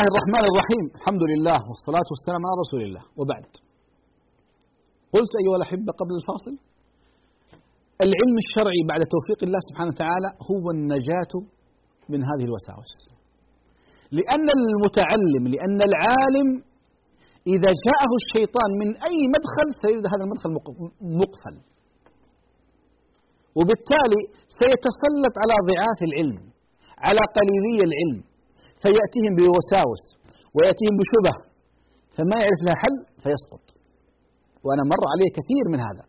الله 0.00 0.12
الرحمن 0.14 0.44
الرحيم. 0.50 0.84
الحمد 0.98 1.24
لله 1.32 1.58
والصلاة 1.70 2.08
والسلام 2.12 2.42
على 2.46 2.56
رسول 2.64 2.82
الله. 2.86 3.02
وبعد. 3.20 3.44
قلت 5.14 5.32
أيها 5.42 5.56
الأحبة 5.60 5.90
قبل 6.00 6.14
الفاصل 6.20 6.54
العلم 8.06 8.36
الشرعي 8.44 8.82
بعد 8.90 9.02
توفيق 9.14 9.40
الله 9.46 9.60
سبحانه 9.68 9.90
وتعالى 9.94 10.28
هو 10.50 10.64
النجاة 10.76 11.32
من 12.12 12.20
هذه 12.30 12.44
الوساوس. 12.48 12.92
لأن 14.18 14.46
المتعلم 14.58 15.44
لأن 15.54 15.78
العالم 15.90 16.48
إذا 17.54 17.70
جاءه 17.86 18.12
الشيطان 18.22 18.70
من 18.80 18.88
أي 19.08 19.18
مدخل 19.34 19.68
سيجد 19.82 20.04
هذا 20.12 20.22
المدخل 20.26 20.50
مقفل. 21.22 21.54
وبالتالي 23.58 24.22
سيتسلط 24.60 25.34
على 25.42 25.54
ضعاف 25.70 25.98
العلم 26.08 26.40
على 27.06 27.22
قليلي 27.36 27.80
العلم. 27.88 28.29
فيأتيهم 28.82 29.32
بوساوس 29.38 30.04
ويأتيهم 30.54 30.94
بشبه 31.00 31.34
فما 32.16 32.36
يعرف 32.42 32.60
لها 32.66 32.76
حل 32.82 32.96
فيسقط. 33.22 33.64
وأنا 34.64 34.82
مر 34.92 35.02
علي 35.12 35.28
كثير 35.38 35.64
من 35.72 35.80
هذا. 35.88 36.04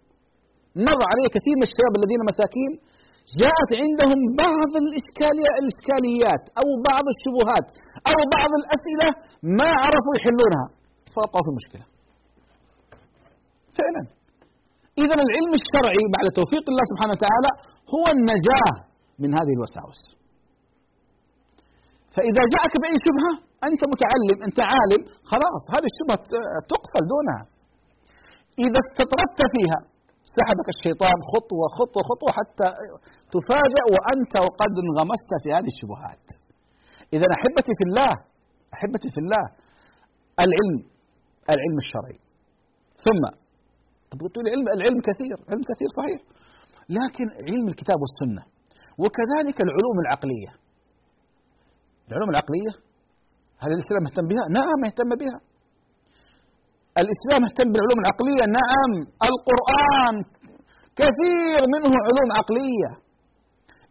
مر 0.88 1.02
علي 1.12 1.26
كثير 1.36 1.56
من 1.60 1.66
الشباب 1.70 1.94
الذين 2.00 2.22
مساكين 2.32 2.72
جاءت 3.42 3.70
عندهم 3.82 4.20
بعض 4.44 4.72
الإشكاليات 4.84 6.44
أو 6.62 6.68
بعض 6.90 7.06
الشبهات 7.14 7.68
أو 8.10 8.18
بعض 8.36 8.52
الأسئلة 8.62 9.10
ما 9.60 9.70
عرفوا 9.84 10.14
يحلونها. 10.18 10.68
فوقعوا 11.14 11.46
في 11.48 11.52
مشكلة 11.60 11.86
فعلا. 13.78 14.04
إذا 15.04 15.16
العلم 15.28 15.54
الشرعي 15.62 16.04
بعد 16.16 16.26
توفيق 16.40 16.66
الله 16.72 16.86
سبحانه 16.92 17.14
وتعالى 17.18 17.52
هو 17.94 18.04
النجاة 18.16 18.74
من 19.22 19.30
هذه 19.38 19.54
الوساوس. 19.58 20.02
فإذا 22.15 22.43
جاءك 22.54 22.74
بأي 22.82 22.97
شبهة 23.08 23.34
أنت 23.67 23.82
متعلم 23.93 24.38
أنت 24.47 24.60
عالم 24.71 25.02
خلاص 25.32 25.63
هذه 25.74 25.88
الشبهة 25.91 26.19
تقفل 26.71 27.04
دونها. 27.13 27.41
إذا 28.65 28.80
استطردت 28.86 29.39
فيها 29.54 29.80
سحبك 30.36 30.67
الشيطان 30.76 31.17
خطوة 31.32 31.65
خطوة 31.80 32.02
خطوة 32.12 32.30
حتى 32.39 32.67
تفاجأ 33.36 33.84
وأنت 33.93 34.34
وقد 34.45 34.74
انغمست 34.84 35.32
في 35.43 35.50
هذه 35.56 35.69
الشبهات. 35.74 36.26
إذا 37.15 37.28
أحبتي 37.38 37.71
في 37.80 37.84
الله 37.89 38.13
أحبتي 38.76 39.10
في 39.15 39.19
الله 39.24 39.43
العلم 40.45 40.78
العلم 41.54 41.78
الشرعي. 41.84 42.19
ثم 43.06 43.24
طب 44.12 44.19
تقول 44.34 44.43
العلم 44.47 44.65
العلم 44.78 45.00
كثير 45.10 45.38
علم 45.52 45.63
كثير 45.71 45.89
صحيح. 46.00 46.19
لكن 46.97 47.26
علم 47.47 47.65
الكتاب 47.71 47.97
والسنة 48.04 48.43
وكذلك 49.02 49.58
العلوم 49.65 49.97
العقلية. 50.04 50.52
العلوم 52.12 52.30
العقلية. 52.34 52.74
هل 53.63 53.69
الإسلام 53.76 54.02
مهتم 54.08 54.26
بها؟ 54.32 54.43
نعم 54.60 54.80
يهتم 54.88 55.12
بها. 55.21 55.38
الإسلام 57.02 57.39
مهتم 57.45 57.67
بالعلوم 57.71 58.00
العقلية؟ 58.04 58.43
نعم. 58.60 58.91
القرآن 59.30 60.15
كثير 61.00 61.62
منه 61.74 61.93
علوم 62.08 62.30
عقلية. 62.39 62.91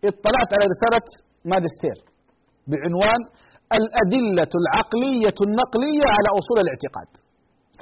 اطلعت 0.08 0.50
على 0.56 0.64
رسالة 0.74 1.06
ماجستير 1.52 1.98
بعنوان 2.70 3.20
الأدلة 3.78 4.52
العقلية 4.62 5.36
النقلية 5.46 6.06
على 6.16 6.28
أصول 6.38 6.58
الاعتقاد. 6.64 7.10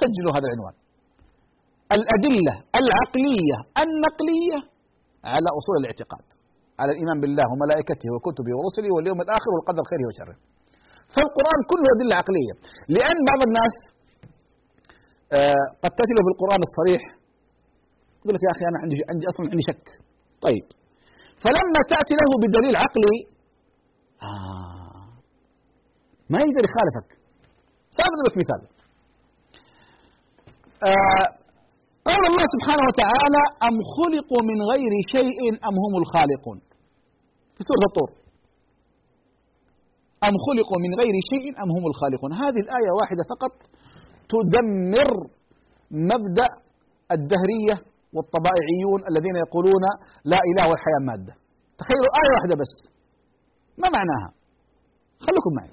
سجلوا 0.01 0.31
هذا 0.35 0.45
العنوان. 0.49 0.75
الأدلة 1.97 2.53
العقلية 2.81 3.57
النقلية 3.83 4.57
على 5.33 5.49
أصول 5.59 5.75
الاعتقاد. 5.81 6.25
على 6.81 6.91
الإيمان 6.93 7.17
بالله 7.23 7.45
وملائكته 7.51 8.07
وكتبه 8.15 8.53
ورسله 8.57 8.89
واليوم 8.95 9.19
الآخر 9.25 9.49
والقدر 9.55 9.83
خيره 9.91 10.05
وشره. 10.09 10.35
فالقرآن 11.13 11.59
كله 11.71 11.87
أدلة 11.95 12.15
عقلية. 12.21 12.53
لأن 12.95 13.17
بعض 13.29 13.41
الناس 13.49 13.75
آه، 15.37 15.65
قد 15.83 16.09
له 16.17 16.21
بالقرآن 16.27 16.61
الصريح 16.67 17.01
يقول 18.19 18.33
لك 18.35 18.43
يا 18.47 18.51
أخي 18.55 18.63
أنا 18.71 18.77
عندي 18.83 18.95
عندي 19.11 19.25
أصلا 19.31 19.43
عندي 19.51 19.63
شك. 19.69 19.85
طيب. 20.45 20.65
فلما 21.43 21.81
تأتي 21.91 22.13
له 22.21 22.31
بدليل 22.43 22.75
عقلي 22.83 23.17
آه 24.27 25.07
ما 26.31 26.37
يقدر 26.43 26.63
يخالفك. 26.69 27.09
سأضرب 27.97 28.23
لك 28.27 28.35
مثال. 28.41 28.61
آه 30.89 31.27
قول 32.09 32.23
الله 32.31 32.45
سبحانه 32.55 32.83
وتعالى 32.89 33.43
أم 33.67 33.75
خلقوا 33.95 34.41
من 34.49 34.57
غير 34.71 34.93
شيء 35.15 35.39
أم 35.67 35.75
هم 35.83 35.93
الخالقون. 36.01 36.59
في 37.59 37.63
سورة 37.69 37.85
الطور 37.89 38.09
أم 40.27 40.35
خلقوا 40.47 40.79
من 40.85 40.91
غير 41.01 41.15
شيء 41.31 41.45
أم 41.63 41.69
هم 41.75 41.83
الخالقون؟ 41.91 42.31
هذه 42.43 42.59
الآية 42.65 42.91
واحدة 42.99 43.23
فقط 43.33 43.53
تدمر 44.33 45.09
مبدأ 46.11 46.49
الدهرية 47.15 47.75
والطبائعيون 48.15 48.99
الذين 49.09 49.35
يقولون 49.45 49.83
لا 50.31 50.39
إله 50.49 50.65
والحياة 50.69 51.01
مادة. 51.09 51.33
تخيلوا 51.79 52.11
آية 52.21 52.31
واحدة 52.35 52.55
بس. 52.61 52.73
ما 53.81 53.87
معناها؟ 53.97 54.29
خليكم 55.25 55.51
معي. 55.57 55.71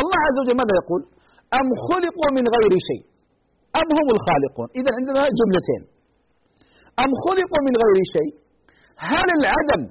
الله 0.00 0.18
عز 0.26 0.36
وجل 0.40 0.56
ماذا 0.62 0.74
يقول؟ 0.80 1.02
أم 1.58 1.68
خلقوا 1.88 2.30
من 2.38 2.44
غير 2.56 2.72
شيء 2.88 3.02
أم 3.80 3.88
هم 3.98 4.08
الخالقون؟ 4.16 4.68
إذا 4.78 4.90
عندنا 4.96 5.20
جملتين. 5.40 5.82
أم 7.02 7.10
خلقوا 7.24 7.60
من 7.66 7.74
غير 7.82 7.98
شيء. 8.16 8.32
هل 9.10 9.28
العدم 9.38 9.82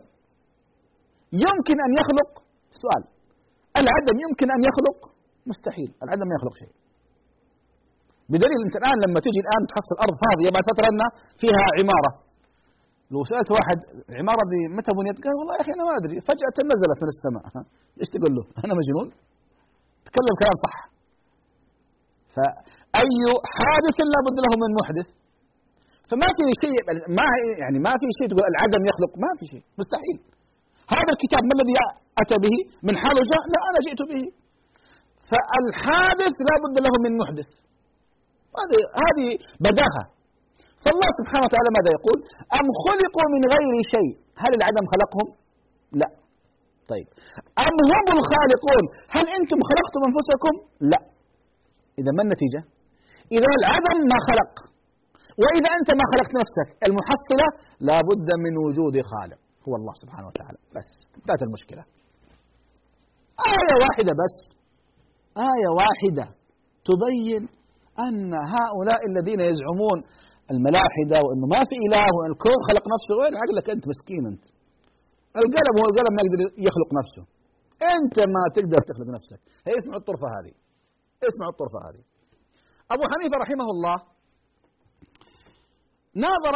يمكن 1.45 1.77
أن 1.85 1.91
يخلق؟ 1.99 2.29
سؤال. 2.83 3.03
العدم 3.81 4.15
يمكن 4.25 4.47
أن 4.55 4.61
يخلق؟ 4.69 4.97
مستحيل. 5.51 5.89
العدم 6.03 6.25
ما 6.29 6.35
يخلق 6.37 6.55
شيء. 6.61 6.73
بدليل 8.31 8.59
أنت 8.65 8.75
الآن 8.81 8.97
لما 9.03 9.19
تجي 9.25 9.39
الآن 9.45 9.61
تحصل 9.71 9.93
الأرض 9.97 10.15
فاضية 10.23 10.49
بعد 10.55 10.63
فترة 10.71 10.85
أن 10.91 11.01
فيها 11.41 11.63
عمارة. 11.77 12.11
لو 13.13 13.19
سألت 13.29 13.49
واحد 13.57 13.77
العمارة 14.11 14.43
دي 14.51 14.59
متى 14.77 14.91
بنيت؟ 14.97 15.17
قال 15.23 15.33
والله 15.39 15.53
يا 15.57 15.61
أخي 15.63 15.71
أنا 15.75 15.83
ما 15.87 15.93
أدري. 15.99 16.17
فجأة 16.29 16.57
نزلت 16.71 16.99
من 17.03 17.09
السماء. 17.15 17.43
إيش 17.99 18.09
تقول 18.13 18.31
له؟ 18.37 18.43
أنا 18.63 18.73
مجنون. 18.79 19.07
تكلم 20.07 20.33
كلام 20.41 20.57
صح. 20.65 20.75
فأي 22.35 23.21
حادث 23.57 23.97
لابد 24.13 24.37
له 24.45 24.51
من 24.63 24.71
محدث. 24.79 25.07
فما 26.09 26.27
في 26.37 26.43
شيء 26.61 26.77
ما 27.17 27.25
يعني 27.63 27.77
ما 27.87 27.93
في 28.01 28.07
شيء 28.17 28.27
تقول 28.31 28.45
العدم 28.53 28.81
يخلق. 28.89 29.11
ما 29.23 29.31
في 29.39 29.45
شيء. 29.51 29.63
مستحيل. 29.81 30.17
هذا 30.95 31.11
الكتاب 31.15 31.41
ما 31.49 31.53
الذي 31.57 31.75
أتى 32.21 32.37
به؟ 32.45 32.55
من 32.87 32.93
جاء 33.31 33.43
لا 33.53 33.59
أنا 33.69 33.79
جئت 33.87 34.01
به. 34.11 34.23
فالحادث 35.29 36.35
لا 36.49 36.55
بد 36.63 36.75
له 36.85 36.93
من 37.05 37.11
محدث. 37.21 37.49
هذه 38.59 38.79
هذه 39.03 39.27
بداهة. 39.65 40.03
فالله 40.83 41.09
سبحانه 41.19 41.45
وتعالى 41.47 41.69
ماذا 41.77 41.91
يقول؟ 41.97 42.17
أم 42.59 42.67
خلقوا 42.85 43.27
من 43.35 43.41
غير 43.53 43.73
شيء؟ 43.93 44.11
هل 44.43 44.51
العدم 44.59 44.85
خلقهم؟ 44.93 45.27
لا. 46.01 46.09
طيب. 46.91 47.07
أم 47.65 47.77
هم 47.91 48.07
الخالقون؟ 48.19 48.83
هل 49.15 49.25
أنتم 49.37 49.59
خلقتم 49.69 50.01
أنفسكم؟ 50.09 50.53
لا. 50.91 51.01
إذا 51.99 52.11
ما 52.17 52.21
النتيجة؟ 52.25 52.61
إذا 53.35 53.49
العدم 53.59 53.97
ما 54.11 54.17
خلق. 54.27 54.53
وإذا 55.41 55.69
أنت 55.77 55.89
ما 55.99 56.05
خلقت 56.11 56.31
نفسك 56.41 56.67
المحصلة 56.87 57.47
لا 57.89 57.97
بد 58.09 58.29
من 58.45 58.53
وجود 58.65 58.95
خالق. 59.11 59.39
هو 59.67 59.73
الله 59.79 59.93
سبحانه 60.01 60.27
وتعالى. 60.29 60.59
بس 60.75 60.89
انتهت 61.17 61.41
المشكلة. 61.47 61.83
آية 63.53 63.73
واحدة 63.83 64.13
بس. 64.21 64.37
آية 65.51 65.69
واحدة 65.81 66.25
تبين 66.89 67.43
أن 68.07 68.31
هؤلاء 68.55 69.01
الذين 69.11 69.39
يزعمون 69.51 69.97
الملاحدة 70.53 71.17
وأنه 71.25 71.45
ما 71.55 71.61
في 71.69 71.75
إله 71.85 72.05
وأن 72.15 72.31
الكون 72.35 72.59
خلق 72.69 72.85
نفسه 72.95 73.13
وين 73.19 73.33
عقلك؟ 73.41 73.65
أنت 73.75 73.85
مسكين 73.91 74.23
أنت. 74.31 74.45
القلم 75.41 75.73
هو 75.79 75.85
القلم 75.91 76.13
ما 76.17 76.21
يقدر 76.25 76.39
يخلق 76.67 76.89
نفسه. 76.99 77.23
أنت 77.95 78.17
ما 78.35 78.43
تقدر 78.57 78.79
تخلق 78.89 79.09
نفسك. 79.17 79.41
هي 79.67 79.73
اسمعوا 79.79 80.01
الطرفة 80.03 80.27
هذه. 80.35 80.53
اسمعوا 81.29 81.51
الطرفة 81.55 81.79
هذه. 81.87 82.03
أبو 82.93 83.03
حنيفة 83.11 83.35
رحمه 83.43 83.67
الله 83.75 83.97
ناظر 86.25 86.55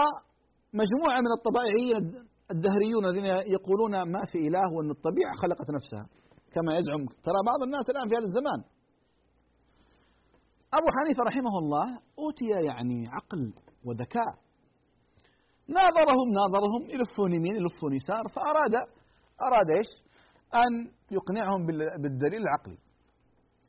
مجموعة 0.81 1.19
من 1.25 1.31
الطبائعيين 1.37 2.30
الدهريون 2.55 3.05
الذين 3.05 3.25
يقولون 3.55 3.93
ما 4.13 4.21
في 4.31 4.37
إله 4.47 4.65
وأن 4.75 4.89
الطبيعة 4.97 5.33
خلقت 5.43 5.67
نفسها 5.77 6.05
كما 6.55 6.71
يزعم 6.77 7.01
ترى 7.27 7.39
بعض 7.49 7.59
الناس 7.67 7.85
الآن 7.89 8.07
في 8.09 8.15
هذا 8.17 8.27
الزمان. 8.31 8.59
أبو 10.77 10.87
حنيفة 10.97 11.21
رحمه 11.29 11.55
الله 11.61 11.87
أوتي 12.19 12.49
يعني 12.69 12.97
عقل 13.15 13.53
وذكاء. 13.85 14.31
ناظرهم 15.77 16.27
ناظرهم 16.39 16.81
يلفون 16.95 17.33
يمين 17.33 17.55
يلفون 17.55 17.93
يسار 17.99 18.25
فأراد 18.35 18.73
أراد 19.47 19.69
إيش؟ 19.77 19.91
أن 20.63 20.71
يقنعهم 21.17 21.65
بالدليل 22.01 22.41
العقلي. 22.45 22.77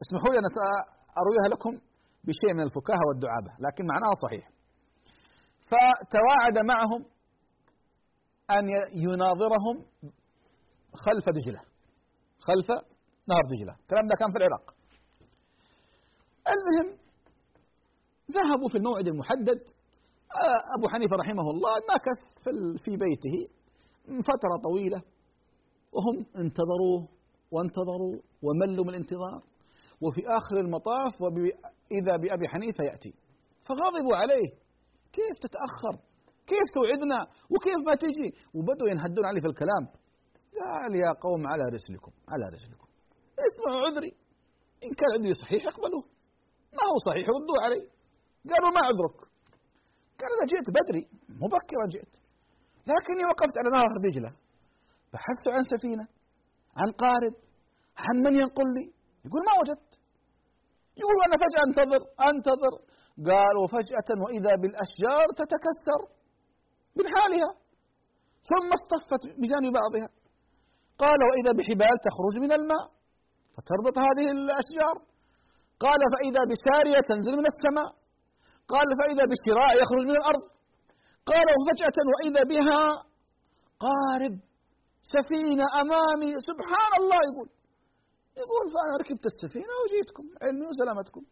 اسمحوا 0.03 0.31
لي 0.33 0.39
أنا 0.43 0.51
سأرويها 0.59 1.49
لكم 1.55 1.73
بشيء 2.27 2.53
من 2.57 2.63
الفكاهة 2.69 3.05
والدعابة 3.09 3.51
لكن 3.65 3.85
معناها 3.93 4.15
صحيح. 4.25 4.45
فتواعد 5.71 6.57
معهم 6.73 7.12
أن 8.59 8.69
يناظرهم 8.95 9.77
خلف 10.95 11.25
دجلة. 11.29 11.61
خلف 12.39 12.69
نهر 13.29 13.43
دجلة. 13.53 13.75
الكلام 13.81 14.07
ده 14.07 14.15
كان 14.19 14.31
في 14.31 14.37
العراق. 14.37 14.75
المهم 16.53 16.99
ذهبوا 18.31 18.69
في 18.69 18.79
الموعد 18.79 19.07
المحدد. 19.09 19.61
آه، 20.43 20.79
أبو 20.79 20.89
حنيفة 20.89 21.17
رحمه 21.17 21.51
الله 21.51 21.73
مكث 21.95 22.21
في 22.85 22.97
بيته 22.97 23.37
فترة 24.07 24.55
طويلة. 24.69 25.03
وهم 25.93 26.27
انتظروه 26.37 27.09
وانتظروا 27.51 28.17
وملوا 28.43 28.85
من 28.85 28.91
الانتظار. 28.91 29.43
وفي 30.01 30.21
آخر 30.27 30.57
المطاف 30.57 31.21
وإذا 31.21 32.17
بأبي 32.23 32.49
حنيفة 32.49 32.85
يأتي. 32.85 33.15
فغضبوا 33.69 34.17
عليه. 34.17 34.51
كيف 35.13 35.39
تتأخر؟ 35.39 36.12
كيف 36.53 36.67
توعدنا 36.77 37.19
وكيف 37.53 37.81
ما 37.89 37.95
تجي؟ 38.03 38.29
وبدوا 38.57 38.89
ينهدون 38.93 39.25
عليه 39.29 39.41
في 39.45 39.51
الكلام. 39.53 39.85
قال 40.59 40.93
يا 41.05 41.13
قوم 41.25 41.43
على 41.53 41.65
رسلكم 41.77 42.13
على 42.33 42.45
رسلكم. 42.55 42.89
اسمعوا 43.49 43.81
عذري. 43.87 44.13
إن 44.85 44.91
كان 44.99 45.11
عذري 45.15 45.35
صحيح 45.43 45.63
اقبلوه. 45.73 46.05
ما 46.77 46.85
هو 46.91 46.97
صحيح 47.09 47.27
ردوا 47.37 47.59
علي. 47.65 47.83
قالوا 48.51 48.71
ما 48.77 48.83
عذرك. 48.89 49.19
قال 50.21 50.31
أنا 50.37 50.45
جئت 50.53 50.69
بدري 50.79 51.05
مبكرا 51.43 51.87
جئت. 51.95 52.13
لكني 52.91 53.23
وقفت 53.31 53.57
على 53.61 53.69
نهر 53.77 53.95
دجلة 54.07 54.31
بحثت 55.13 55.47
عن 55.55 55.63
سفينة 55.73 56.07
عن 56.81 56.89
قارب 57.03 57.35
عن 58.05 58.17
من 58.25 58.35
ينقل 58.41 58.69
لي. 58.77 58.87
يقول 59.27 59.43
ما 59.49 59.55
وجدت. 59.61 59.93
يقول 61.01 61.17
أنا 61.27 61.37
فجأة 61.43 61.63
أنتظر 61.69 62.03
أنتظر. 62.31 62.75
قال 63.29 63.55
وفجأة 63.63 64.09
وإذا 64.25 64.53
بالأشجار 64.61 65.27
تتكسر. 65.41 66.01
من 66.99 67.07
حالها. 67.15 67.51
ثم 68.51 68.69
اصطفت 68.79 69.23
بجانب 69.41 69.73
بعضها. 69.81 70.09
قال 71.03 71.21
وإذا 71.29 71.53
بحبال 71.59 71.95
تخرج 72.09 72.35
من 72.45 72.53
الماء 72.59 72.85
فتربط 73.55 73.97
هذه 74.07 74.27
الأشجار. 74.37 74.97
قال 75.85 76.01
فإذا 76.15 76.43
بسارية 76.51 77.01
تنزل 77.11 77.35
من 77.41 77.47
السماء. 77.53 77.91
قال 78.73 78.89
فإذا 79.01 79.25
بشراع 79.33 79.71
يخرج 79.83 80.05
من 80.11 80.17
الأرض. 80.21 80.43
قال 81.31 81.47
وفجأة 81.59 81.99
وإذا 82.13 82.43
بها 82.53 82.83
قارب 83.87 84.35
سفينة 85.15 85.67
أمامي. 85.83 86.31
سبحان 86.49 86.93
الله! 87.01 87.21
يقول. 87.31 87.49
يقول 88.43 88.65
فأنا 88.75 88.95
ركبت 89.03 89.25
السفينة 89.33 89.75
وجيتكم 89.83 90.25
علمي 90.43 90.67
وسلامتكم. 90.67 91.23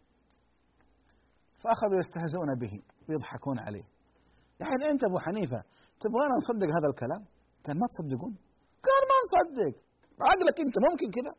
فأخذوا 1.62 1.98
يستهزئون 2.02 2.50
به 2.62 2.72
ويضحكون 3.08 3.58
عليه. 3.58 3.99
يعني 4.62 4.84
أنت 4.92 5.02
أبو 5.08 5.18
حنيفة 5.26 5.60
تبغانا 6.02 6.34
نصدق 6.40 6.68
هذا 6.76 6.88
الكلام؟ 6.92 7.22
قال 7.64 7.74
ما 7.80 7.86
تصدقون. 7.92 8.34
قال 8.88 9.02
ما 9.10 9.16
نصدق. 9.24 9.74
عقلك 10.28 10.56
أنت 10.66 10.76
ممكن 10.86 11.08
كذا 11.16 11.32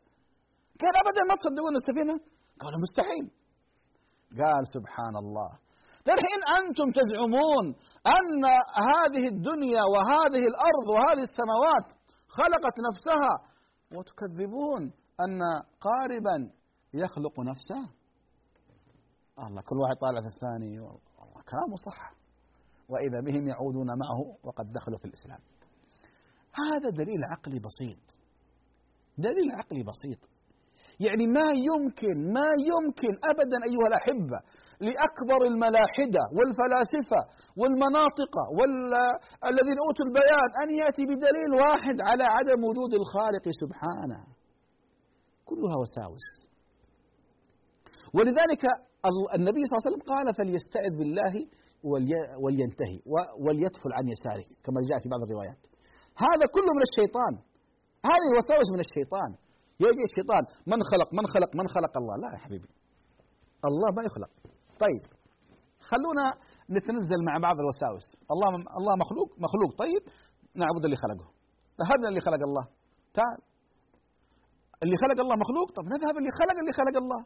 قال 0.82 0.94
أبدا 1.02 1.22
ما 1.30 1.34
تصدقون 1.40 1.74
السفينة؟ 1.80 2.16
قالوا 2.62 2.80
مستحيل. 2.84 3.26
قال 4.40 4.62
سبحان 4.76 5.14
الله 5.22 5.50
الحين 6.08 6.40
أنتم 6.60 6.86
تزعمون 7.00 7.66
أن 8.16 8.44
هذه 8.92 9.24
الدنيا 9.34 9.82
وهذه 9.92 10.44
الأرض 10.52 10.86
وهذه 10.94 11.22
السماوات 11.28 11.86
خلقت 12.28 12.76
نفسها 12.88 13.32
وتكذبون 13.96 14.82
أن 15.24 15.40
قاربا 15.80 16.50
يخلق 16.94 17.40
نفسه. 17.40 17.82
الله 19.38 19.62
كل 19.62 19.76
واحد 19.82 19.96
طالع 20.00 20.20
في 20.20 20.26
الثاني. 20.34 20.80
والله 20.80 21.42
كلامه 21.52 21.76
صح. 21.86 22.21
وإذا 22.88 23.20
بهم 23.20 23.48
يعودون 23.48 23.86
معه 23.86 24.20
وقد 24.44 24.72
دخلوا 24.72 24.98
في 24.98 25.04
الإسلام 25.04 25.38
هذا 26.62 26.90
دليل 26.90 27.24
عقلي 27.24 27.58
بسيط 27.58 28.02
دليل 29.18 29.52
عقلي 29.52 29.82
بسيط 29.82 30.32
يعني 31.06 31.26
ما 31.26 31.48
يمكن 31.68 32.32
ما 32.36 32.50
يمكن 32.72 33.12
ابدا 33.32 33.58
أيها 33.68 33.86
الأحبة 33.92 34.38
لأكبر 34.86 35.40
الملاحدة 35.50 36.22
والفلاسفة 36.36 37.20
والمناطق 37.60 38.34
والذين 38.58 39.78
أوتوا 39.86 40.06
البيان 40.08 40.50
أن 40.62 40.68
يأتي 40.80 41.02
بدليل 41.10 41.50
واحد 41.64 41.96
على 42.08 42.24
عدم 42.36 42.60
وجود 42.68 42.92
الخالق 43.00 43.44
سبحانه. 43.62 44.22
كلها 45.48 45.76
وساوس. 45.82 46.26
ولذلك 48.16 48.62
النبي 49.38 49.62
صلى 49.64 49.74
الله 49.74 49.82
عليه 49.84 49.90
وسلم 49.90 50.04
قال 50.12 50.26
فليستعذ 50.38 50.92
بالله 50.98 51.34
ولينتهي 52.42 52.98
وليدفل 53.44 53.90
عن 53.98 54.04
يساره 54.14 54.46
كما 54.64 54.78
جاء 54.88 54.98
في 55.02 55.08
بعض 55.08 55.22
الروايات. 55.26 55.60
هذا 56.26 56.44
كله 56.54 56.70
من 56.78 56.84
الشيطان. 56.88 57.32
هذه 58.10 58.26
الوساوس 58.32 58.68
من 58.74 58.80
الشيطان. 58.86 59.30
يجي 59.86 60.04
الشيطان 60.10 60.42
من 60.72 60.80
خلق 60.90 61.08
من 61.18 61.24
خلق 61.34 61.50
من 61.60 61.66
خلق 61.74 61.92
الله؟ 62.00 62.14
لا 62.22 62.28
يا 62.34 62.40
حبيبي. 62.44 62.68
الله 63.68 63.88
ما 63.96 64.02
يخلق. 64.08 64.30
طيب 64.84 65.02
خلونا 65.90 66.26
نتنزل 66.76 67.20
مع 67.28 67.34
بعض 67.46 67.56
الوساوس. 67.62 68.06
الله 68.32 68.48
الله 68.78 68.94
مخلوق 69.02 69.28
مخلوق. 69.46 69.70
طيب 69.82 70.02
نعبد 70.62 70.84
اللي 70.86 70.98
خلقه. 71.04 71.26
ذهبنا 71.80 72.08
اللي 72.10 72.22
خلق 72.28 72.42
الله. 72.48 72.64
تعال. 73.18 73.40
اللي 74.82 74.96
خلق 75.04 75.18
الله 75.24 75.36
مخلوق؟ 75.44 75.66
طب 75.76 75.84
نذهب 75.94 76.14
اللي 76.20 76.32
خلق 76.40 76.56
اللي 76.62 76.72
خلق 76.80 76.96
الله. 77.02 77.20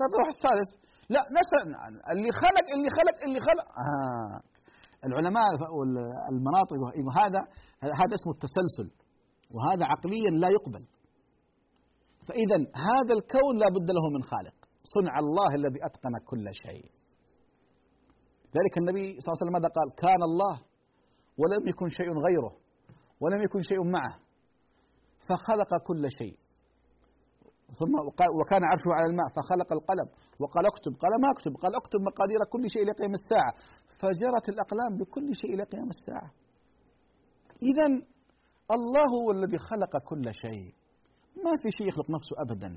طب 0.00 0.10
روح 0.20 0.28
الثالث. 0.36 0.70
لا 1.14 1.20
نسأل 1.38 1.66
اللي 2.12 2.30
خلق 2.42 2.66
اللي 2.74 2.90
خلق 2.98 3.18
اللي 3.26 3.40
خلق. 3.40 3.66
آه. 3.84 4.40
العلماء 5.06 5.44
والمناطق 5.78 6.72
هذا 7.20 7.40
هذا 8.00 8.14
اسمه 8.18 8.32
التسلسل 8.36 8.88
وهذا 9.54 9.84
عقليا 9.92 10.30
لا 10.42 10.48
يقبل. 10.48 10.84
فإذا 12.28 12.58
هذا 12.90 13.12
الكون 13.18 13.54
لا 13.62 13.68
بد 13.76 13.90
له 13.96 14.04
من 14.16 14.22
خالق. 14.22 14.56
صنع 14.94 15.18
الله 15.18 15.50
الذي 15.54 15.78
أتقن 15.86 16.14
كل 16.26 16.46
شيء. 16.64 16.84
ذلك 18.56 18.74
النبي 18.78 19.06
صلى 19.20 19.28
الله 19.28 19.36
عليه 19.36 19.42
وسلم 19.42 19.56
ماذا 19.58 19.68
قال؟ 19.78 19.88
كان 20.04 20.22
الله 20.30 20.54
ولم 21.40 21.68
يكن 21.68 21.88
شيء 21.88 22.10
غيره 22.26 22.52
ولم 23.20 23.42
يكن 23.42 23.62
شيء 23.62 23.84
معه 23.84 24.14
فخلق 25.28 25.70
كل 25.86 26.04
شيء. 26.18 26.36
ثم 27.76 27.94
وكان 28.40 28.62
عرشه 28.70 28.90
على 28.98 29.06
الماء 29.10 29.28
فخلق 29.36 29.72
القلم 29.72 30.08
وقال 30.40 30.66
اكتب 30.66 30.92
قال 31.02 31.12
ما 31.22 31.28
اكتب؟ 31.34 31.52
قال 31.62 31.72
اكتب 31.76 32.00
مقادير 32.00 32.40
كل 32.52 32.70
شيء 32.70 32.82
إلى 32.82 32.92
قيام 32.92 33.12
الساعة. 33.20 33.52
فجرت 34.00 34.48
الأقلام 34.48 34.92
بكل 35.00 35.28
شيء 35.40 35.54
إلى 35.54 35.62
قيام 35.72 35.88
الساعة. 35.96 36.30
اذا 37.70 37.86
الله 38.76 39.06
هو 39.22 39.30
الذي 39.30 39.58
خلق 39.58 39.92
كل 40.10 40.26
شيء. 40.44 40.68
ما 41.44 41.52
في 41.62 41.68
شيء 41.78 41.86
يخلق 41.88 42.10
نفسه 42.16 42.34
ابدا. 42.44 42.70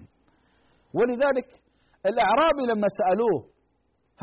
ولذلك 0.98 1.50
الاعرابي 2.10 2.64
لما 2.72 2.88
سألوه 3.00 3.40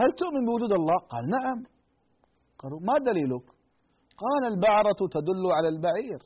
هل 0.00 0.10
تؤمن 0.22 0.42
بوجود 0.48 0.72
الله؟ 0.72 0.98
قال 1.12 1.24
نعم. 1.36 1.58
قالوا 2.58 2.80
ما 2.88 2.96
دليلك؟ 3.10 3.46
قال 4.22 4.42
البعرة 4.52 5.00
تدل 5.16 5.44
على 5.56 5.68
البعير 5.68 6.20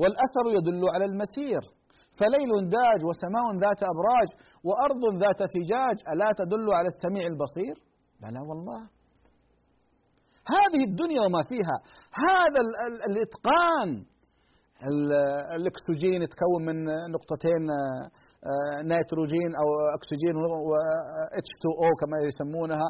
والأثر 0.00 0.44
يدل 0.56 0.82
على 0.94 1.04
المسير. 1.04 1.79
فليل 2.18 2.50
داج 2.76 3.00
وسماء 3.08 3.46
ذات 3.64 3.80
أبراج 3.92 4.28
وأرض 4.66 5.02
ذات 5.22 5.40
فجاج 5.52 5.96
ألا 6.12 6.30
تدل 6.40 6.66
على 6.78 6.88
السميع 6.94 7.24
البصير؟ 7.32 7.74
بلى 8.22 8.40
والله. 8.48 8.80
هذه 10.56 10.82
الدنيا 10.90 11.20
وما 11.26 11.42
فيها. 11.50 11.76
هذا 12.26 12.60
الإتقان. 13.08 13.90
الأكسجين 15.58 16.20
يتكون 16.26 16.60
من 16.68 16.76
نقطتين 17.14 17.62
آه، 17.80 18.04
آه، 18.50 18.78
نيتروجين 18.92 19.50
أو 19.60 19.68
أكسجين 19.96 20.34
و 20.68 20.72
H2O 21.44 21.88
كما 22.00 22.16
يسمونها. 22.28 22.88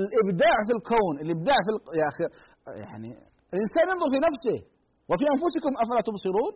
الإبداع 0.00 0.56
في 0.66 0.72
الكون 0.78 1.14
الإبداع 1.24 1.58
في 1.64 1.70
يا 2.00 2.06
أخي 2.12 2.24
يعني 2.90 3.10
الإنسان 3.54 3.84
ينظر 3.92 4.08
في 4.14 4.20
نفسه. 4.28 4.58
وفي 5.10 5.24
أنفسكم 5.34 5.72
أفلا 5.82 6.00
تبصرون؟ 6.08 6.54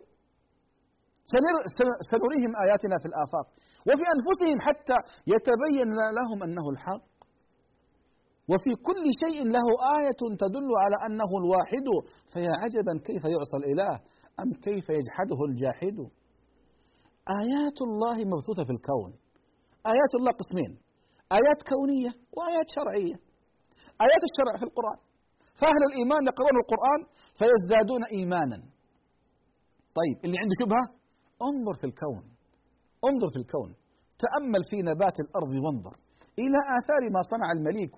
سنريهم 2.11 2.51
آياتنا 2.63 2.95
في 3.01 3.07
الآفاق. 3.11 3.47
وفي 3.87 4.05
أنفسهم 4.15 4.57
حتى 4.67 4.97
يتبين 5.33 5.89
لهم 6.19 6.39
أنه 6.47 6.65
الحق. 6.73 7.09
وفي 8.51 8.71
كل 8.87 9.03
شيء 9.23 9.39
له 9.55 9.67
آية 9.97 10.21
تدل 10.43 10.69
على 10.83 10.97
أنه 11.07 11.31
الواحد. 11.41 11.87
فيا 12.33 12.53
عجبا 12.63 12.93
كيف 13.07 13.23
يعصى 13.33 13.57
الإله؟ 13.61 13.93
أم 14.41 14.49
كيف 14.65 14.85
يجحده 14.97 15.39
الجاحد؟ 15.49 15.97
آيات 17.41 17.77
الله 17.87 18.17
مبثوثة 18.31 18.63
في 18.67 18.73
الكون. 18.77 19.11
آيات 19.93 20.11
الله 20.19 20.31
قسمين. 20.41 20.71
آيات 21.39 21.59
كونية 21.71 22.11
وآيات 22.37 22.67
شرعية. 22.75 23.15
آيات 24.05 24.23
الشرع 24.29 24.53
في 24.61 24.65
القرآن. 24.69 24.99
فأهل 25.59 25.81
الإيمان 25.89 26.21
يقرؤون 26.29 26.57
القرآن 26.63 26.99
فيزدادون 27.39 28.01
إيمانا. 28.17 28.59
طيب 29.99 30.17
اللي 30.25 30.37
عنده 30.41 30.55
شبهة؟ 30.61 30.98
انظر 31.47 31.73
في 31.81 31.85
الكون 31.89 32.23
انظر 33.09 33.27
في 33.33 33.39
الكون 33.43 33.71
تأمل 34.23 34.61
في 34.69 34.77
نبات 34.81 35.19
الأرض 35.19 35.53
وانظر. 35.63 35.95
إلى 36.43 36.59
آثار 36.77 37.03
ما 37.15 37.21
صنع 37.31 37.51
المليك 37.57 37.95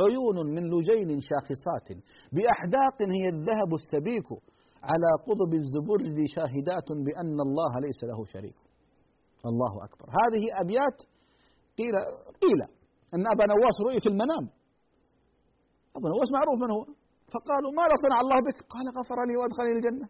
عيون 0.00 0.36
من 0.54 0.62
لجين 0.72 1.20
شاخصات 1.28 1.88
بأحداق 2.34 2.96
هي 3.16 3.28
الذهب 3.28 3.70
السبيك 3.80 4.28
على 4.90 5.10
قضب 5.26 5.50
الزبرج 5.60 6.16
شاهدات 6.36 6.88
بأن 7.06 7.38
الله 7.46 7.72
ليس 7.86 8.00
له 8.10 8.24
شريك. 8.24 8.58
الله 9.50 9.72
أكبر. 9.86 10.06
هذه 10.20 10.44
أبيات 10.62 10.98
قيل 11.78 11.94
قيل 12.42 12.60
أن 13.14 13.24
أبا 13.34 13.44
نواس 13.52 13.76
رؤي 13.86 14.00
في 14.00 14.08
المنام. 14.08 14.44
أبو 15.96 16.06
نواس 16.08 16.28
معروف 16.36 16.56
من 16.62 16.70
هو؟ 16.74 16.82
فقالوا 17.32 17.72
ماذا 17.80 17.94
صنع 18.04 18.18
الله 18.24 18.38
بك؟ 18.46 18.58
قال 18.74 18.86
غفر 18.98 19.18
لي 19.28 19.34
وأدخلني 19.38 19.72
الجنة. 19.78 20.06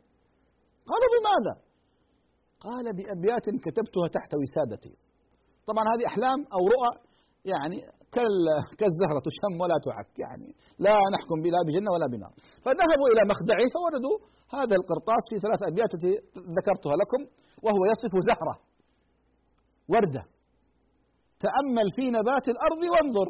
قالوا 0.91 1.09
بماذا؟ 1.15 1.66
قال 2.61 2.87
بأبيات 2.97 3.47
كتبتها 3.65 4.07
تحت 4.17 4.31
وسادتي. 4.41 4.95
طبعا 5.69 5.85
هذه 5.93 6.05
أحلام 6.13 6.39
أو 6.57 6.63
رؤى 6.75 6.93
يعني 7.53 7.79
كالزهرة 8.79 9.21
تشم 9.29 9.55
ولا 9.63 9.77
تعك 9.87 10.11
يعني 10.25 10.49
لا 10.79 10.97
نحكم 11.15 11.39
بلا 11.45 11.61
بجنة 11.67 11.91
ولا 11.95 12.07
بنار. 12.15 12.35
فذهبوا 12.65 13.09
إلى 13.13 13.23
مخدعي 13.33 13.67
فوجدوا 13.75 14.17
هذا 14.57 14.75
القرطاس 14.81 15.25
في 15.31 15.37
ثلاث 15.45 15.61
أبيات 15.71 15.91
التي 15.97 16.13
ذكرتها 16.59 16.95
لكم 17.03 17.21
وهو 17.65 17.83
يصف 17.93 18.13
زهرة 18.31 18.55
وردة. 19.93 20.23
تأمل 21.45 21.87
في 21.97 22.05
نبات 22.19 22.47
الأرض 22.55 22.83
وانظر. 22.93 23.29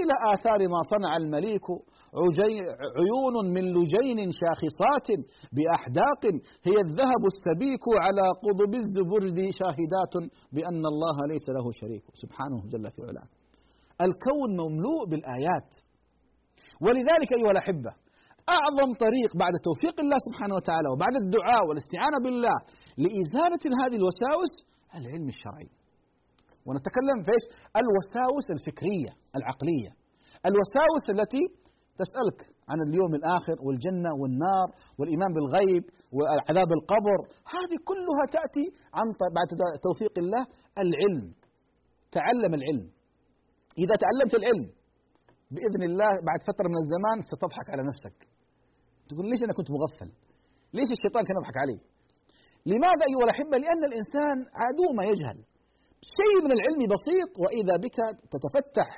إلى 0.00 0.14
آثار 0.34 0.60
ما 0.74 0.80
صنع 0.92 1.16
المليك 1.16 1.66
عيون 2.98 3.36
من 3.54 3.64
لجين 3.76 4.18
شاخصات 4.40 5.08
بأحداق. 5.56 6.22
هي 6.68 6.76
الذهب 6.86 7.22
السبيك 7.32 7.84
على 8.04 8.24
قضب 8.44 8.72
الزبرد 8.82 9.38
شاهدات 9.60 10.14
بأن 10.52 10.82
الله 10.92 11.16
ليس 11.32 11.46
له 11.56 11.66
شريك. 11.80 12.04
سبحانه 12.22 12.58
جل 12.72 12.84
في 12.94 13.02
علاه. 13.08 13.28
الكون 14.06 14.50
مملوء 14.62 15.02
بالآيات. 15.10 15.70
ولذلك 16.84 17.30
أيها 17.38 17.50
الأحبة 17.56 17.92
أعظم 18.58 18.90
طريق 19.04 19.30
بعد 19.42 19.54
توفيق 19.68 19.96
الله 20.04 20.18
سبحانه 20.26 20.54
وتعالى 20.54 20.88
وبعد 20.92 21.14
الدعاء 21.22 21.62
والاستعانة 21.68 22.18
بالله 22.24 22.56
لإزالة 23.04 23.62
هذه 23.82 23.96
الوساوس 24.00 24.54
العلم 24.98 25.28
الشرعي. 25.34 25.68
ونتكلم 26.66 27.18
في 27.24 27.30
إيش؟ 27.36 27.44
الوساوس 27.80 28.46
الفكرية 28.56 29.12
العقلية. 29.38 29.90
الوساوس 30.48 31.04
التي 31.14 31.44
تسألك 32.00 32.40
عن 32.70 32.78
اليوم 32.86 33.12
الآخر 33.20 33.56
والجنة 33.66 34.10
والنار 34.20 34.68
والإيمان 34.98 35.30
بالغيب 35.36 35.84
وعذاب 36.16 36.70
القبر. 36.78 37.18
هذه 37.56 37.76
كلها 37.90 38.24
تأتي 38.36 38.66
عن 38.98 39.06
بعد 39.38 39.48
توفيق 39.86 40.14
الله 40.22 40.42
العلم. 40.84 41.26
تعلم 42.16 42.52
العلم. 42.58 42.86
إذا 43.82 43.94
تعلمت 44.04 44.34
العلم 44.40 44.66
بإذن 45.54 45.82
الله 45.90 46.12
بعد 46.28 46.40
فترة 46.50 46.66
من 46.72 46.78
الزمان 46.84 47.16
ستضحك 47.30 47.66
على 47.72 47.82
نفسك. 47.90 48.16
تقول 49.08 49.24
ليش 49.30 49.40
أنا 49.46 49.54
كنت 49.58 49.70
مغفل؟ 49.76 50.10
ليش 50.76 50.90
الشيطان 50.96 51.22
كان 51.26 51.36
يضحك 51.38 51.56
علي؟ 51.62 51.78
لماذا 52.72 53.04
أيها 53.10 53.24
الأحبة؟ 53.28 53.56
لأن 53.64 53.82
الإنسان 53.90 54.36
عدو 54.60 54.86
ما 54.98 55.04
يجهل. 55.10 55.38
شيء 56.18 56.36
من 56.44 56.52
العلم 56.56 56.80
بسيط 56.94 57.30
وإذا 57.42 57.74
بك 57.84 57.98
تتفتح 58.34 58.88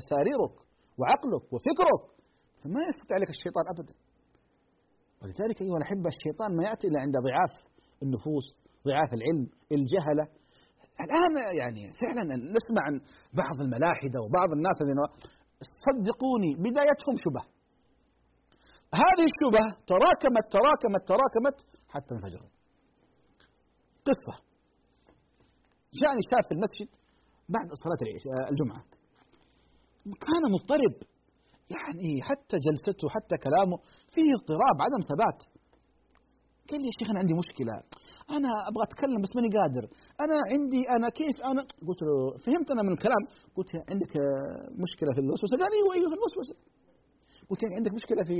أساريرك 0.00 0.54
وعقلك 0.98 1.52
وفكرك 1.52 2.02
فما 2.60 2.80
يستطيع 2.88 3.14
عليك 3.18 3.30
الشيطان 3.36 3.64
أبدا. 3.74 3.94
ولذلك 5.22 5.62
أيها 5.62 5.76
الأحبة 5.76 6.08
الشيطان 6.16 6.56
ما 6.56 6.62
يأتي 6.68 6.86
إلا 6.88 7.00
عند 7.00 7.14
ضعاف 7.26 7.54
النفوس 8.02 8.46
ضعاف 8.88 9.10
العلم 9.18 9.46
الجهلة. 9.76 10.24
الآن 11.04 11.34
يعني 11.60 11.92
فعلا 12.02 12.22
نسمع 12.56 12.82
عن 12.86 12.94
بعض 13.42 13.56
الملاحدة 13.64 14.18
وبعض 14.24 14.50
الناس 14.56 14.76
الذين 14.82 15.00
صدقوني 15.86 16.50
بدايتهم 16.64 17.16
شبه. 17.24 17.42
هذه 19.02 19.24
الشبه 19.30 19.64
تراكمت 19.86 20.44
تراكمت 20.56 21.02
تراكمت 21.12 21.56
حتى 21.88 22.14
انفجروا. 22.14 22.50
قصة. 24.08 24.47
جاءني 26.00 26.22
شاب 26.30 26.44
في 26.48 26.54
المسجد 26.56 26.88
بعد 27.48 27.68
صلاة 27.84 28.00
الجمعة. 28.50 28.82
كان 30.04 30.42
مضطرب. 30.54 30.94
يعني 31.76 32.22
حتى 32.22 32.56
جلسته 32.66 33.08
حتى 33.08 33.36
كلامه 33.46 33.76
فيه 34.14 34.30
اضطراب 34.38 34.76
عدم 34.86 35.00
ثبات. 35.10 35.40
قال 36.70 36.80
لي 36.80 36.86
يا 36.86 36.94
شيخ 36.98 37.08
أنا 37.10 37.20
عندي 37.22 37.34
مشكلة. 37.42 37.74
أنا 38.36 38.50
أبغى 38.68 38.82
أتكلم 38.88 39.20
بس 39.24 39.32
ماني 39.36 39.50
قادر. 39.56 39.84
أنا 40.24 40.36
عندي 40.52 40.82
أنا 40.96 41.08
كيف 41.18 41.36
أنا 41.50 41.62
قلت 41.88 42.00
له 42.06 42.14
فهمت 42.44 42.68
أنا 42.74 42.82
من 42.86 42.92
الكلام. 42.96 43.22
قلت 43.56 43.70
عندك 43.90 44.12
مشكلة 44.84 45.10
في 45.14 45.20
الوسوسة. 45.24 45.52
قال 45.60 45.70
أيوه 45.76 45.90
أيوه 45.96 46.08
في 46.12 46.16
الوسوسة. 46.20 46.54
قلت 47.48 47.60
يعني 47.62 47.74
عندك 47.78 47.92
مشكلة 47.98 48.22
في 48.28 48.36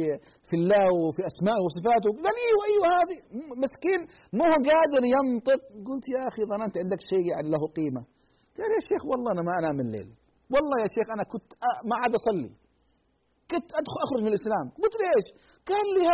في 0.49 0.55
الله 0.61 0.87
وفي 1.01 1.23
أسمائه 1.31 1.61
وصفاته. 1.67 2.11
قال 2.25 2.35
أيوه 2.47 2.63
أيوه 2.71 2.87
هذه 2.99 3.17
مسكين 3.65 4.01
ما 4.39 4.45
هو 4.51 4.57
قادر 4.71 5.03
ينطق. 5.15 5.61
قلت 5.89 6.07
يا 6.15 6.23
أخي 6.31 6.43
ظننت 6.53 6.75
عندك 6.83 7.01
شيء 7.11 7.25
يعني 7.33 7.49
له 7.55 7.63
قيمة. 7.79 8.03
قال 8.59 8.71
يا 8.77 8.83
شيخ 8.91 9.03
والله 9.11 9.31
أنا 9.35 9.43
ما 9.49 9.53
أنام 9.61 9.79
الليل. 9.85 10.09
والله 10.53 10.77
يا 10.85 10.89
شيخ 10.97 11.07
أنا 11.15 11.25
كنت 11.33 11.49
ما 11.89 11.95
عاد 12.01 12.13
أصلي. 12.21 12.53
كنت 13.51 13.69
ادخل 13.81 13.99
أخرج 14.07 14.21
من 14.25 14.31
الإسلام. 14.33 14.67
قلت 14.83 14.95
ليش؟ 15.03 15.27
قال 15.71 15.87
لي 15.97 16.09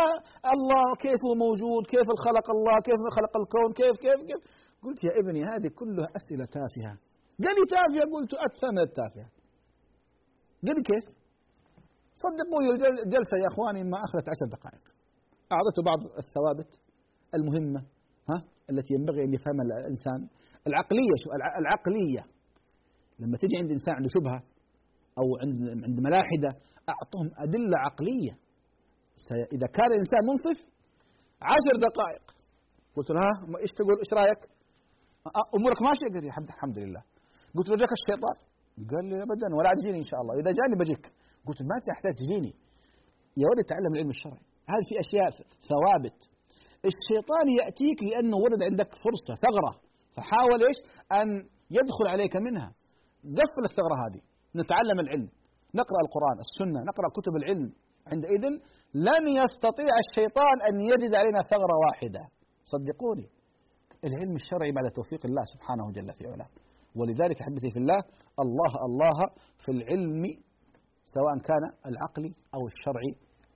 الله 0.53 0.85
كيف 1.05 1.19
هو 1.27 1.33
موجود؟ 1.45 1.83
كيف 1.93 2.07
خلق 2.25 2.47
الله؟ 2.55 2.75
كيف 2.87 3.01
خلق 3.17 3.33
الكون؟ 3.41 3.69
كيف 3.79 3.95
كيف 4.05 4.19
كيف؟ 4.29 4.41
قلت 4.83 4.99
يا 5.07 5.13
ابني 5.19 5.41
هذه 5.51 5.69
كلها 5.79 6.07
أسئلة 6.19 6.45
تافهة. 6.57 6.93
قال 7.43 7.53
لي 7.57 7.65
تافهة؟ 7.75 8.05
قلت 8.13 8.31
ادفع 8.45 8.69
من 8.75 8.83
التافهة. 8.89 9.29
قال 10.65 10.75
لي 10.77 10.83
كيف؟ 10.91 11.05
صدقوني 12.23 12.67
الجلسة 13.03 13.35
يا 13.43 13.47
إخواني 13.51 13.81
ما 13.83 13.97
أخذت 14.05 14.25
عشر 14.33 14.47
دقائق. 14.55 14.83
أعطيته 15.55 15.81
بعض 15.89 15.99
الثوابت 16.23 16.71
المهمة 17.37 17.81
ها 18.29 18.37
التي 18.71 18.93
ينبغي 18.97 19.21
أن 19.25 19.33
يفهمها 19.33 19.63
الإنسان. 19.81 20.19
العقلية 20.67 21.15
شو؟ 21.21 21.29
العقلية. 21.61 22.23
لما 23.19 23.37
تجي 23.41 23.55
عند 23.61 23.71
إنسان 23.77 23.93
عنده 23.95 24.09
شبهة 24.17 24.39
أو 25.19 25.25
عند 25.41 25.59
عند 25.87 25.99
ملاحدة 26.07 26.49
أعطهم 26.93 27.27
أدلة 27.45 27.77
عقلية. 27.87 28.33
إذا 29.55 29.67
كان 29.77 29.89
الإنسان 29.95 30.21
منصف 30.29 30.59
عشر 31.51 31.75
دقائق. 31.87 32.25
قلت 32.95 33.09
له 33.09 33.19
ها 33.25 33.33
إيش 33.63 33.71
تقول؟ 33.77 33.97
إيش 34.03 34.11
رأيك؟ 34.19 34.41
أمورك 35.57 35.79
ماشية؟ 35.87 36.07
قال 36.13 36.23
لي 36.23 36.29
الحمد 36.55 36.77
لله. 36.83 37.03
قلت 37.55 37.67
له 37.69 37.75
جاك 37.81 37.93
الشيطان؟ 37.99 38.37
قال 38.91 39.05
لي 39.09 39.15
ابدا 39.25 39.47
ولا 39.57 39.69
تجيني 39.77 39.97
إن 40.03 40.07
شاء 40.11 40.19
الله. 40.21 40.33
إذا 40.41 40.51
جاني 40.59 40.75
بجيك. 40.81 41.05
قلت 41.47 41.61
ما 41.61 41.77
تحتاج 41.87 42.13
تجيني 42.21 42.53
يا 43.37 43.45
ولد 43.51 43.65
تعلم 43.71 43.91
العلم 43.93 44.09
الشرعي. 44.09 44.43
هذه 44.71 44.83
في 44.89 44.95
أشياء 45.05 45.29
ثوابت. 45.71 46.19
الشيطان 46.91 47.45
يأتيك 47.59 47.99
لأنه 48.09 48.37
ولد 48.37 48.61
عندك 48.69 48.89
فرصة 49.05 49.33
ثغرة. 49.45 49.71
فحاول 50.15 50.59
إيش؟ 50.67 50.79
أن 51.19 51.27
يدخل 51.77 52.07
عليك 52.13 52.35
منها. 52.35 52.69
قفل 53.37 53.63
الثغرة 53.69 53.95
هذه. 54.05 54.21
نتعلم 54.61 54.99
العلم. 54.99 55.29
نقرأ 55.81 55.99
القرآن 56.05 56.37
السنة 56.45 56.79
نقرأ 56.89 57.07
كتب 57.17 57.35
العلم. 57.35 57.69
عندئذ 58.11 58.43
لن 58.93 59.23
يستطيع 59.41 59.93
الشيطان 60.05 60.55
أن 60.69 60.75
يجد 60.91 61.15
علينا 61.15 61.39
ثغرة 61.51 61.75
واحدة. 61.85 62.23
صدقوني. 62.63 63.27
العلم 64.03 64.35
الشرعي 64.35 64.71
بعد 64.71 64.91
توفيق 64.91 65.25
الله 65.25 65.43
سبحانه 65.53 65.91
جل 65.91 66.13
في 66.17 66.27
علاه. 66.27 66.49
ولذلك 66.95 67.41
احبتي 67.41 67.69
في 67.71 67.79
الله 67.79 67.99
الله 68.39 68.71
الله 68.89 69.17
في 69.63 69.71
العلم 69.71 70.23
سواء 71.05 71.37
كان 71.47 71.63
العقلي 71.85 72.33
أو 72.55 72.67
الشرعي 72.67 73.11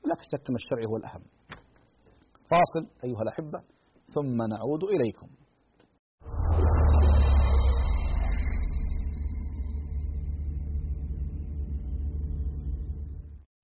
لا 0.06 0.16
شك 0.32 0.50
ان 0.50 0.56
الشرعي 0.56 0.86
هو 0.92 0.98
الأهم. 0.98 1.24
فاصل 2.52 2.84
أيها 3.04 3.22
الأحبة 3.22 3.60
ثم 4.16 4.38
نعود 4.54 4.84
إليكم. 4.84 5.28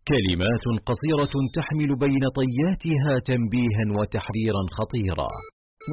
كلمات 0.07 0.65
قصيرة 0.89 1.33
تحمل 1.57 1.95
بين 1.95 2.23
طياتها 2.39 3.19
تنبيها 3.25 3.85
وتحذيرا 3.99 4.63
خطيرا. 4.77 5.29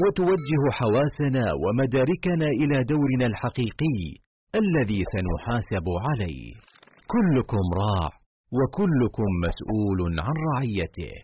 وتوجه 0.00 0.62
حواسنا 0.70 1.44
ومداركنا 1.62 2.48
إلى 2.60 2.84
دورنا 2.84 3.26
الحقيقي 3.26 3.98
الذي 4.62 5.02
سنحاسب 5.14 5.86
عليه. 6.06 6.71
كلكم 7.14 7.64
راع 7.82 8.10
وكلكم 8.58 9.28
مسؤول 9.46 10.20
عن 10.20 10.34
رعيته. 10.52 11.14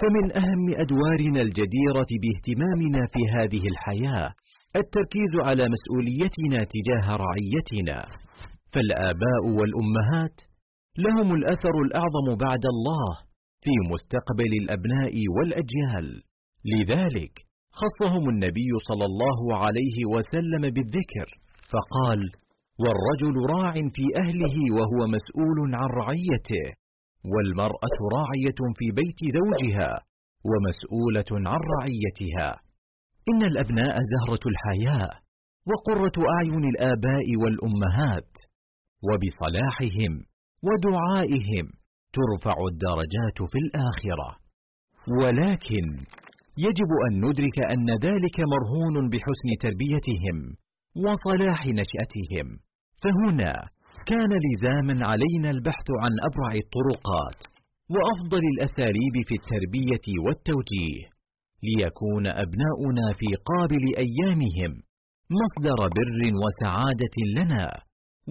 فمن 0.00 0.36
أهم 0.36 0.64
أدوارنا 0.68 1.40
الجديرة 1.42 2.10
باهتمامنا 2.22 3.06
في 3.12 3.20
هذه 3.36 3.68
الحياة 3.68 4.34
التركيز 4.76 5.32
على 5.46 5.64
مسؤوليتنا 5.74 6.66
تجاه 6.74 7.16
رعيتنا. 7.16 8.06
فالآباء 8.72 9.42
والأمهات 9.58 10.36
لهم 10.98 11.34
الأثر 11.34 11.74
الأعظم 11.86 12.26
بعد 12.46 12.64
الله 12.74 13.08
في 13.64 13.74
مستقبل 13.92 14.52
الأبناء 14.62 15.14
والأجيال. 15.36 16.22
لذلك 16.64 17.34
خصهم 17.72 18.28
النبي 18.28 18.70
صلى 18.88 19.04
الله 19.04 19.56
عليه 19.56 19.96
وسلم 20.14 20.60
بالذكر 20.60 21.28
فقال 21.72 22.20
والرجل 22.78 23.34
راع 23.54 23.72
في 23.72 24.04
أهله 24.22 24.56
وهو 24.76 25.06
مسؤول 25.16 25.58
عن 25.74 25.88
رعيته 26.02 26.66
والمرأة 27.32 27.96
راعية 28.16 28.60
في 28.78 28.86
بيت 28.90 29.20
زوجها 29.38 29.90
ومسؤولة 30.50 31.48
عن 31.50 31.60
رعيتها. 31.74 32.60
إن 33.28 33.42
الأبناء 33.42 33.96
زهرة 34.12 34.44
الحياة 34.52 35.10
وقرة 35.70 36.16
أعين 36.36 36.64
الآباء 36.64 37.26
والأمهات 37.42 38.32
وبصلاحهم 39.08 40.12
ودعائهم 40.66 41.66
ترفع 42.16 42.56
الدرجات 42.72 43.38
في 43.52 43.58
الآخرة. 43.64 44.28
ولكن 45.20 45.84
يجب 46.58 46.90
أن 47.06 47.24
ندرك 47.26 47.58
أن 47.72 47.90
ذلك 47.90 48.36
مرهون 48.52 49.08
بحسن 49.08 49.48
تربيتهم 49.60 50.56
وصلاح 50.96 51.66
نشأتهم. 51.66 52.48
فهنا 53.02 53.52
كان 54.06 54.32
لزاما 54.46 55.06
علينا 55.06 55.50
البحث 55.50 55.88
عن 56.02 56.12
أبرع 56.28 56.52
الطرقات 56.64 57.40
وأفضل 57.94 58.42
الأساليب 58.54 59.14
في 59.28 59.34
التربية 59.40 60.06
والتوجيه 60.24 61.02
ليكون 61.68 62.26
أبناؤنا 62.26 63.06
في 63.18 63.28
قابل 63.50 63.84
أيامهم 64.06 64.72
مصدر 65.40 65.78
بر 65.96 66.20
وسعادة 66.42 67.16
لنا 67.38 67.66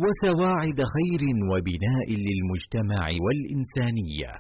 وسواعد 0.04 0.80
خير 0.96 1.22
وبناء 1.52 2.08
للمجتمع 2.26 3.04
والإنسانية. 3.26 4.34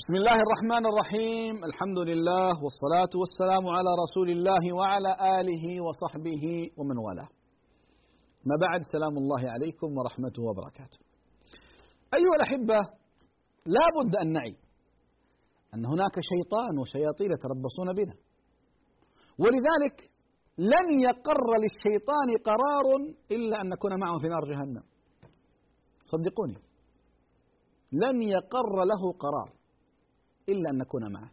بسم 0.00 0.14
الله 0.14 0.38
الرحمن 0.46 0.84
الرحيم. 0.90 1.54
الحمد 1.64 1.98
لله 1.98 2.52
والصلاة 2.64 3.12
والسلام 3.20 3.64
على 3.76 3.90
رسول 4.04 4.28
الله 4.30 4.64
وعلى 4.78 5.12
آله 5.40 5.64
وصحبه 5.86 6.44
ومن 6.78 6.98
والاه. 6.98 7.28
ما 8.48 8.56
بعد 8.64 8.80
سلام 8.92 9.14
الله 9.22 9.42
عليكم 9.54 9.88
ورحمته 9.98 10.42
وبركاته. 10.48 10.98
أيها 12.18 12.34
الأحبة 12.38 12.78
لا 13.66 13.86
بد 13.96 14.16
أن 14.16 14.32
نعي 14.32 14.56
أن 15.74 15.86
هناك 15.86 16.16
شيطان 16.32 16.78
وشياطين 16.80 17.30
يتربصون 17.36 17.88
بنا. 17.98 18.14
ولذلك 19.42 19.96
لن 20.58 20.88
يقر 21.08 21.46
للشيطان 21.62 22.28
قرار 22.48 22.86
إلا 23.30 23.56
أن 23.62 23.68
نكون 23.68 24.00
معه 24.00 24.18
في 24.18 24.28
نار 24.28 24.44
جهنم. 24.50 24.84
صدقوني. 26.04 26.58
لن 27.92 28.22
يقر 28.22 28.74
له 28.92 29.12
قرار. 29.24 29.61
إلا 30.48 30.70
أن 30.70 30.78
نكون 30.78 31.12
معه. 31.12 31.30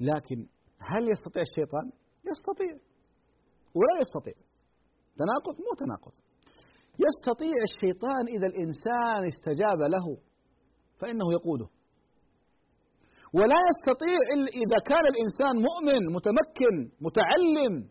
لكن 0.00 0.46
هل 0.78 1.10
يستطيع 1.12 1.42
الشيطان؟ 1.42 1.92
يستطيع. 2.30 2.72
ولا 3.74 4.00
يستطيع. 4.00 4.34
تناقض 5.16 5.60
مو 5.60 5.72
تناقض. 5.78 6.12
يستطيع 7.06 7.56
الشيطان 7.70 8.24
إذا 8.36 8.46
الإنسان 8.46 9.20
استجاب 9.32 9.80
له 9.94 10.06
فإنه 11.00 11.32
يقوده. 11.32 11.68
ولا 13.34 13.58
يستطيع 13.70 14.18
إلا 14.34 14.48
إذا 14.62 14.78
كان 14.90 15.04
الإنسان 15.12 15.54
مؤمن 15.68 16.14
متمكن 16.14 16.74
متعلم. 17.00 17.90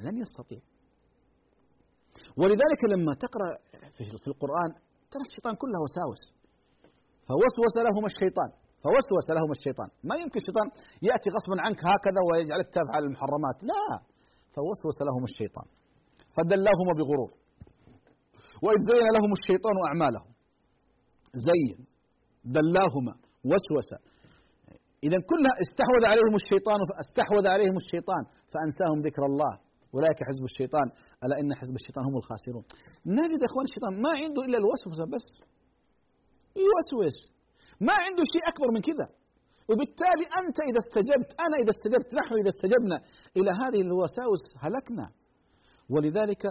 لن 0.00 0.16
يستطيع. 0.18 0.60
ولذلك 2.36 2.80
لما 2.92 3.14
تقرأ 3.14 3.48
في 3.96 4.28
القرآن 4.28 4.70
ترى 5.10 5.22
الشيطان 5.28 5.54
كله 5.54 5.80
وساوس. 5.82 6.39
فوسوس 7.30 7.74
لهما 7.86 8.08
الشيطان. 8.12 8.50
فوسوس 8.84 9.26
لهما 9.36 9.54
الشيطان. 9.58 9.88
ما 10.08 10.14
يمكن 10.22 10.38
الشيطان 10.42 10.66
يأتي 11.08 11.28
غصبا 11.36 11.56
عنك 11.66 11.80
هكذا 11.92 12.20
ويجعلك 12.28 12.68
تفعل 12.78 13.02
المحرمات. 13.08 13.58
لا. 13.70 13.84
فوسوس 14.54 14.96
لهما 15.08 15.26
الشيطان. 15.30 15.66
فدلاهما 16.36 16.92
بغرور. 16.98 17.30
وإذ 18.64 18.80
زين 18.90 19.08
لهم 19.16 19.30
الشيطان 19.38 19.76
أعمالهم. 19.88 20.30
زين. 21.48 21.78
دلاهما. 22.56 23.14
وسوس. 23.50 23.90
إذا 25.06 25.18
كلها 25.30 25.54
استحوذ 25.64 26.02
عليهم 26.12 26.34
الشيطان 26.42 26.78
استحوذ 27.04 27.44
عليهم 27.54 27.76
الشيطان 27.82 28.22
فأنساهم 28.52 28.98
ذكر 29.08 29.22
الله. 29.30 29.52
أولئك 29.94 30.20
حزب 30.28 30.44
الشيطان. 30.50 30.86
ألا 31.24 31.34
إن 31.40 31.50
حزب 31.60 31.74
الشيطان 31.80 32.04
هم 32.08 32.16
الخاسرون. 32.20 32.64
نجد 33.18 33.40
يا 33.42 33.48
إخوان 33.50 33.64
الشيطان 33.70 33.92
ما 34.04 34.12
عنده 34.22 34.40
إلا 34.46 34.58
الوسوسة 34.62 35.04
بس. 35.14 35.28
يوسوس 36.56 37.18
ما 37.80 37.92
عنده 37.92 38.22
شيء 38.32 38.44
أكبر 38.48 38.68
من 38.74 38.80
كذا. 38.80 39.08
وبالتالي 39.70 40.26
أنت 40.40 40.58
إذا 40.70 40.80
استجبت 40.84 41.30
أنا 41.40 41.56
إذا 41.62 41.70
استجبت 41.76 42.14
نحن 42.14 42.34
إذا 42.34 42.48
استجبنا 42.48 42.96
إلى 43.36 43.50
هذه 43.62 43.80
الوساوس 43.86 44.44
هلكنا. 44.58 45.10
ولذلك 45.90 46.42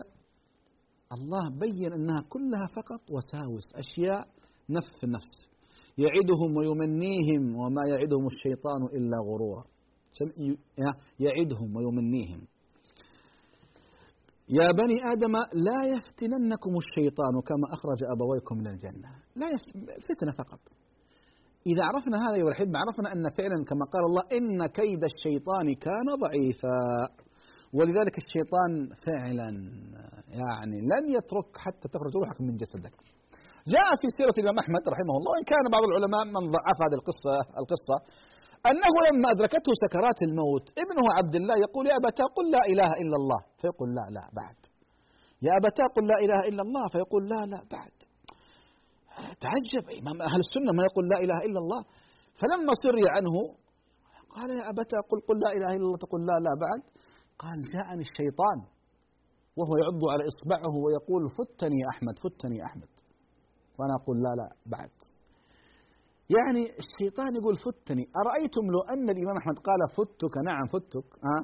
الله 1.12 1.50
بين 1.50 1.94
أنها 1.94 2.22
كلها 2.30 2.68
فقط 2.76 3.02
وساوس 3.12 3.68
أشياء 3.76 4.28
نفس 4.70 5.04
نفس. 5.04 5.50
يعدهم 5.98 6.58
ويمنيهم 6.58 7.56
وما 7.56 7.82
يعدهم 7.92 8.28
الشيطان 8.28 8.82
إلا 8.98 9.18
غرورا. 9.28 9.64
يعدهم 11.20 11.76
ويمنيهم. 11.76 12.48
يا 14.50 14.68
بني 14.80 14.98
آدم 15.14 15.34
لا 15.68 15.80
يفتننكم 15.96 16.74
الشيطان 16.84 17.34
كما 17.50 17.68
أخرج 17.74 18.00
أبويكم 18.16 18.58
من 18.58 18.68
الجنة. 18.68 19.10
لا 19.36 19.48
فتنة 20.10 20.32
فقط. 20.42 20.60
إذا 21.68 21.84
عرفنا 21.84 22.18
هذا 22.24 22.36
أيها 22.36 22.48
الأحبة 22.48 22.80
عرفنا 22.84 23.08
أن 23.14 23.30
فعلا 23.38 23.58
كما 23.70 23.86
قال 23.94 24.04
الله 24.10 24.24
إن 24.38 24.68
كيد 24.80 25.04
الشيطان 25.12 25.68
كان 25.88 26.08
ضعيفا. 26.26 26.80
ولذلك 27.74 28.16
الشيطان 28.24 28.72
فعلا 29.08 29.50
يعني 30.42 30.78
لن 30.92 31.04
يترك 31.18 31.50
حتى 31.66 31.88
تخرج 31.94 32.14
روحك 32.20 32.42
من 32.42 32.56
جسدك. 32.62 32.96
جاء 33.74 33.90
في 34.02 34.08
سيرة 34.18 34.36
الإمام 34.42 34.58
أحمد 34.64 34.84
رحمه 34.94 35.14
الله 35.18 35.30
وإن 35.34 35.46
كان 35.52 35.66
بعض 35.76 35.84
العلماء 35.90 36.24
من 36.36 36.44
ضعف 36.56 36.78
هذه 36.86 36.96
القصة 37.00 37.36
القصة 37.62 37.96
أنه 38.68 38.94
لما 39.08 39.28
أدركته 39.36 39.72
سكرات 39.84 40.20
الموت 40.28 40.66
ابنه 40.84 41.06
عبد 41.18 41.36
الله 41.36 41.56
يقول 41.66 41.84
يا 41.88 41.96
أبتاه 42.02 42.28
قل 42.38 42.46
لا 42.56 42.62
إله 42.72 42.92
إلا 43.02 43.16
الله. 43.22 43.40
فيقول 43.62 43.90
لا 43.98 44.06
لا 44.16 44.24
بعد. 44.40 44.60
يا 45.48 45.54
أبتاه 45.60 45.88
قل 45.96 46.04
لا 46.12 46.18
إله 46.26 46.40
إلا 46.50 46.62
الله. 46.66 46.86
فيقول 46.94 47.24
لا 47.34 47.42
لا 47.54 47.62
بعد. 47.76 47.96
تعجب 49.44 49.86
إمام 50.00 50.18
أهل 50.30 50.40
السنة 50.46 50.72
ما 50.78 50.84
يقول 50.90 51.06
لا 51.14 51.18
إله 51.26 51.40
إلا 51.48 51.60
الله. 51.64 51.82
فلما 52.40 52.74
سري 52.84 53.06
عنه 53.16 53.36
قال 54.36 54.50
يا 54.60 54.66
أبتاه 54.72 55.02
قل 55.10 55.20
قل 55.28 55.38
لا 55.46 55.52
إله 55.58 55.70
إلا 55.76 55.86
الله. 55.88 56.00
تقول 56.06 56.22
لا 56.30 56.38
لا 56.46 56.54
بعد. 56.66 56.82
قال 57.44 57.58
جاءني 57.74 58.04
الشيطان 58.08 58.60
وهو 59.58 59.74
يعض 59.82 60.02
على 60.14 60.24
إصبعه 60.32 60.74
ويقول 60.84 61.24
فتني 61.40 61.78
يا 61.84 61.88
أحمد 61.94 62.16
فتني 62.26 62.56
يا 62.62 62.66
أحمد 62.70 62.92
وأنا 63.78 63.94
أقول 64.00 64.18
لا 64.26 64.32
لا 64.40 64.48
بعد. 64.76 64.94
يعني 66.38 66.64
الشيطان 66.84 67.32
يقول 67.40 67.56
فتني. 67.66 68.06
أرأيتم 68.22 68.66
لو 68.74 68.82
أن 68.94 69.10
الإمام 69.16 69.38
أحمد 69.42 69.58
قال 69.68 69.82
فتك؟ 69.98 70.34
نعم 70.50 70.66
فتك. 70.76 71.08
ها؟ 71.28 71.38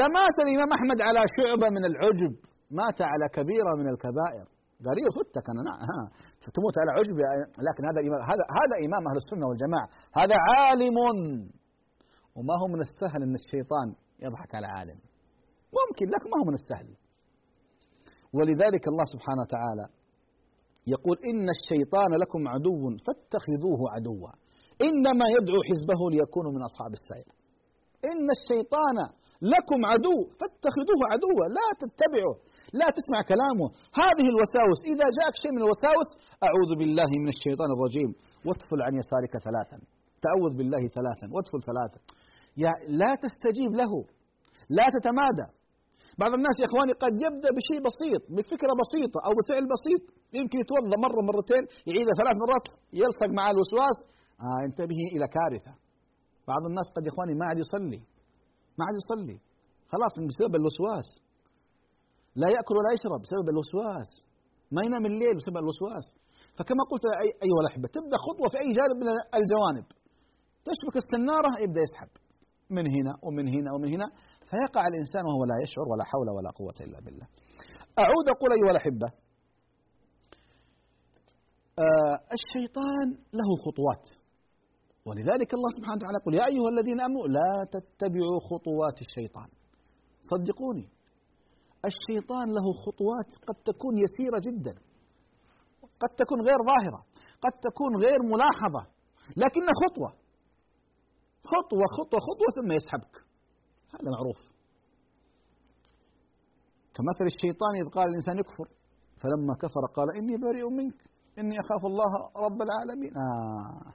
لمات 0.00 0.36
الإمام 0.44 0.70
أحمد 0.78 0.98
على 1.08 1.20
شعبة 1.36 1.68
من 1.76 1.84
العجب. 1.90 2.32
مات 2.70 2.98
على 3.12 3.26
كبيرة 3.36 3.72
من 3.80 3.88
الكبائر. 3.92 4.46
قال 4.86 4.96
فتك 5.18 5.46
أنا؟ 5.52 5.62
نعم 5.68 5.80
ها. 5.90 6.02
تموت 6.56 6.76
على 6.82 6.90
عجب 6.98 7.16
لكن 7.66 7.82
هذا 7.88 8.00
إمام 8.06 8.22
هذا 8.30 8.44
هذا 8.60 8.76
إمام 8.86 9.02
أهل 9.08 9.18
السنة 9.22 9.44
والجماعة. 9.48 9.88
هذا 10.20 10.36
عالم. 10.48 10.96
وما 12.36 12.54
هو 12.60 12.66
من 12.74 12.80
السهل 12.88 13.20
أن 13.26 13.34
الشيطان 13.42 13.88
يضحك 14.24 14.54
على 14.54 14.66
عالم. 14.76 14.98
ممكن 15.78 16.06
لكن 16.14 16.28
ما 16.32 16.36
هو 16.40 16.46
من 16.50 16.56
السهل. 16.60 16.88
ولذلك 18.36 18.84
الله 18.88 19.04
سبحانه 19.14 19.42
وتعالى 19.44 19.86
يقول 20.94 21.16
إن 21.30 21.46
الشيطان 21.56 22.10
لكم 22.22 22.48
عدو 22.52 22.82
فاتخذوه 23.06 23.80
عدوا. 23.94 24.32
إنما 24.86 25.26
يدعو 25.36 25.60
حزبه 25.68 26.00
ليكونوا 26.12 26.52
من 26.56 26.62
أصحاب 26.68 26.92
السعير. 26.98 27.28
إن 28.10 28.26
الشيطان 28.36 28.96
لكم 29.54 29.80
عدو 29.92 30.16
فاتخذوه 30.38 31.02
عدوا. 31.12 31.42
لا 31.58 31.68
تتبعه 31.82 32.34
لا 32.80 32.88
تسمع 32.96 33.20
كلامه. 33.32 33.66
هذه 34.02 34.26
الوساوس 34.32 34.80
إذا 34.92 35.06
جاءك 35.18 35.34
شيء 35.42 35.52
من 35.56 35.62
الوساوس 35.64 36.10
أعوذ 36.46 36.70
بالله 36.78 37.10
من 37.22 37.30
الشيطان 37.34 37.70
الرجيم. 37.76 38.10
وادخل 38.46 38.78
عن 38.86 38.94
يسارك 39.00 39.32
ثلاثا. 39.46 39.78
تعوذ 40.26 40.52
بالله 40.58 40.82
ثلاثا. 40.98 41.26
وادخل 41.34 41.60
ثلاثا. 41.70 42.00
يا 42.64 42.72
لا 43.00 43.12
تستجيب 43.24 43.72
له. 43.80 43.92
لا 44.78 44.86
تتمادى. 44.96 45.48
بعض 46.22 46.32
الناس 46.38 46.56
يا 46.60 46.66
إخواني 46.70 46.92
قد 47.04 47.14
يبدأ 47.26 47.50
بشيء 47.58 47.78
بسيط 47.88 48.22
بفكرة 48.36 48.72
بسيطة 48.82 49.18
أو 49.26 49.32
بفعل 49.38 49.64
بسيط 49.74 50.02
يمكن 50.38 50.58
يتوضأ 50.62 50.96
مرة 51.06 51.20
مرتين 51.30 51.64
يعيدها 51.88 52.14
ثلاث 52.20 52.36
مرات 52.42 52.66
يلصق 53.00 53.30
مع 53.38 53.44
الوسواس 53.54 53.98
آه 54.46 54.60
انتبه 54.68 55.00
إلى 55.14 55.26
كارثة. 55.36 55.72
بعض 56.50 56.62
الناس 56.70 56.86
قد 56.94 57.02
يا 57.06 57.10
إخواني 57.12 57.34
ما 57.40 57.44
عاد 57.48 57.58
يصلي 57.64 58.00
ما 58.78 58.82
عاد 58.86 58.96
يصلي. 59.02 59.38
خلاص 59.92 60.12
بسبب 60.28 60.54
الوسواس. 60.60 61.08
لا 62.40 62.48
يأكل 62.54 62.74
ولا 62.78 62.90
يشرب 62.96 63.20
بسبب 63.24 63.46
الوسواس. 63.52 64.10
ما 64.74 64.80
ينام 64.86 65.04
الليل 65.10 65.34
بسبب 65.38 65.56
الوسواس. 65.64 66.06
فكما 66.56 66.82
قلت 66.90 67.04
أيها 67.46 67.60
الأحبة 67.64 67.86
تبدأ 67.96 68.16
خطوة 68.26 68.48
في 68.52 68.56
أي 68.62 68.70
جانب 68.78 68.96
من 69.02 69.08
الجوانب. 69.38 69.86
تشبك 70.66 70.96
السنارة 71.02 71.50
يبدأ 71.64 71.80
يسحب. 71.86 72.12
من 72.76 72.86
هنا 72.96 73.12
ومن 73.24 73.46
هنا 73.54 73.68
ومن 73.74 73.88
هنا. 73.94 74.06
فيقع 74.50 74.82
الإنسان 74.86 75.24
وهو 75.28 75.44
لا 75.44 75.56
يشعر 75.64 75.86
ولا 75.92 76.04
حول 76.04 76.28
ولا 76.36 76.50
قوة 76.50 76.78
إلا 76.80 76.98
بالله. 77.04 77.26
أعود 77.98 78.26
أقول 78.34 78.50
أيها 78.58 78.70
الأحبة 78.74 79.08
آه 81.78 82.16
الشيطان 82.38 83.08
له 83.38 83.48
خطوات. 83.64 84.04
ولذلك 85.06 85.50
الله 85.54 85.70
سبحانه 85.76 85.96
وتعالى 85.98 86.18
يقول 86.20 86.34
يا 86.34 86.46
أيها 86.52 86.68
الذين 86.74 87.00
آمنوا 87.00 87.26
لا 87.38 87.52
تتبعوا 87.74 88.38
خطوات 88.50 88.96
الشيطان. 89.06 89.48
صدقوني 90.30 90.88
الشيطان 91.90 92.46
له 92.56 92.66
خطوات 92.84 93.30
قد 93.48 93.56
تكون 93.70 93.94
يسيرة 94.04 94.38
جدا 94.48 94.74
قد 96.02 96.10
تكون 96.20 96.38
غير 96.48 96.60
ظاهرة 96.72 97.00
قد 97.44 97.54
تكون 97.66 97.92
غير 98.04 98.20
ملاحظة 98.32 98.82
لكنها 99.36 99.74
خطوة. 99.82 100.10
خطوة 101.52 101.84
خطوة 101.96 102.20
خطوة 102.28 102.48
ثم 102.56 102.72
يسحبك. 102.72 103.25
هذا 104.00 104.10
معروف. 104.10 104.38
كمثل 106.94 107.26
الشيطان 107.34 107.72
إذ 107.82 107.88
قال 107.96 108.08
الإنسان 108.08 108.38
يكفر 108.38 108.68
فلما 109.20 109.54
كفر 109.62 109.84
قال 109.96 110.08
إني 110.18 110.36
بريء 110.36 110.70
منك 110.70 110.98
إني 111.38 111.56
أخاف 111.60 111.86
الله 111.86 112.12
رب 112.36 112.62
العالمين. 112.62 113.12
آه. 113.16 113.92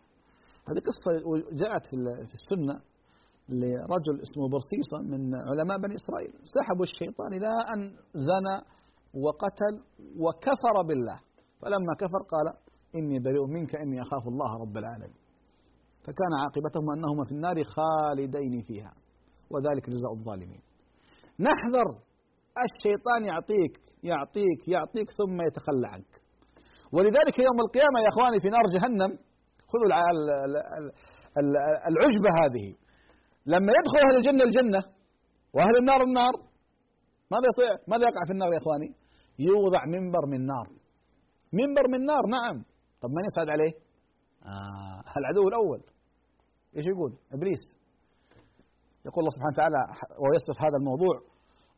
هذه 0.67 0.81
قصة 0.89 1.11
جاءت 1.51 1.85
في 2.29 2.35
السنة 2.39 2.75
لرجل 3.49 4.21
اسمه 4.21 4.49
برصيصة 4.49 4.97
من 5.11 5.35
علماء 5.35 5.77
بني 5.77 5.95
إسرائيل. 5.95 6.33
سحبوا 6.55 6.85
الشيطان 6.89 7.33
إلى 7.33 7.51
أن 7.73 7.81
زنى 8.13 8.57
وقتل 9.25 9.75
وكفر 10.23 10.75
بالله. 10.87 11.19
فلما 11.61 11.93
كفر 11.99 12.21
قال 12.33 12.47
إني 12.95 13.19
بريء 13.19 13.45
منك 13.47 13.75
إني 13.75 14.01
أخاف 14.01 14.27
الله 14.27 14.51
رب 14.63 14.77
العالمين. 14.77 15.21
فكان 16.05 16.31
عاقبتهما 16.41 16.93
أنهما 16.97 17.23
في 17.25 17.31
النار 17.31 17.63
خالدين 17.63 18.63
فيها. 18.67 18.93
وذلك 19.53 19.89
جزاء 19.89 20.11
الظالمين. 20.13 20.61
نحذر 21.39 21.87
الشيطان 22.65 23.21
يعطيك 23.31 23.73
يعطيك 24.03 24.61
يعطيك 24.67 25.09
ثم 25.19 25.37
يتخلى 25.47 25.87
عنك. 25.93 26.13
ولذلك 26.95 27.35
يوم 27.47 27.57
القيامة 27.65 27.97
يا 28.03 28.09
إخواني 28.13 28.37
في 28.43 28.49
نار 28.55 28.65
جهنم 28.75 29.11
خذوا 29.71 29.87
العجبة 31.91 32.29
هذه. 32.41 32.75
لما 33.45 33.71
يدخل 33.77 33.99
أهل 34.07 34.15
الجنة 34.17 34.43
الجنة 34.43 34.81
وأهل 35.53 35.77
النار 35.79 36.03
النار 36.03 36.33
ماذا 37.31 37.47
ماذا 37.87 38.03
يقع 38.09 38.21
في 38.27 38.33
النار 38.33 38.53
يا 38.53 38.57
إخواني؟ 38.57 38.95
يوضع 39.39 39.85
منبر 39.85 40.25
من 40.25 40.45
نار. 40.45 40.67
منبر 41.53 41.87
من 41.87 42.05
نار 42.05 42.23
نعم. 42.29 42.63
طب 43.01 43.09
من 43.09 43.23
يصعد 43.25 43.49
عليه؟ 43.49 43.73
آه 44.45 45.03
العدو 45.17 45.47
الأول. 45.47 45.81
إيش 46.77 46.85
يقول؟ 46.85 47.17
إبليس. 47.33 47.80
يقول 49.07 49.19
الله 49.21 49.33
سبحانه 49.35 49.53
وتعالى 49.55 49.81
ويصف 50.23 50.57
هذا 50.65 50.77
الموضوع. 50.81 51.15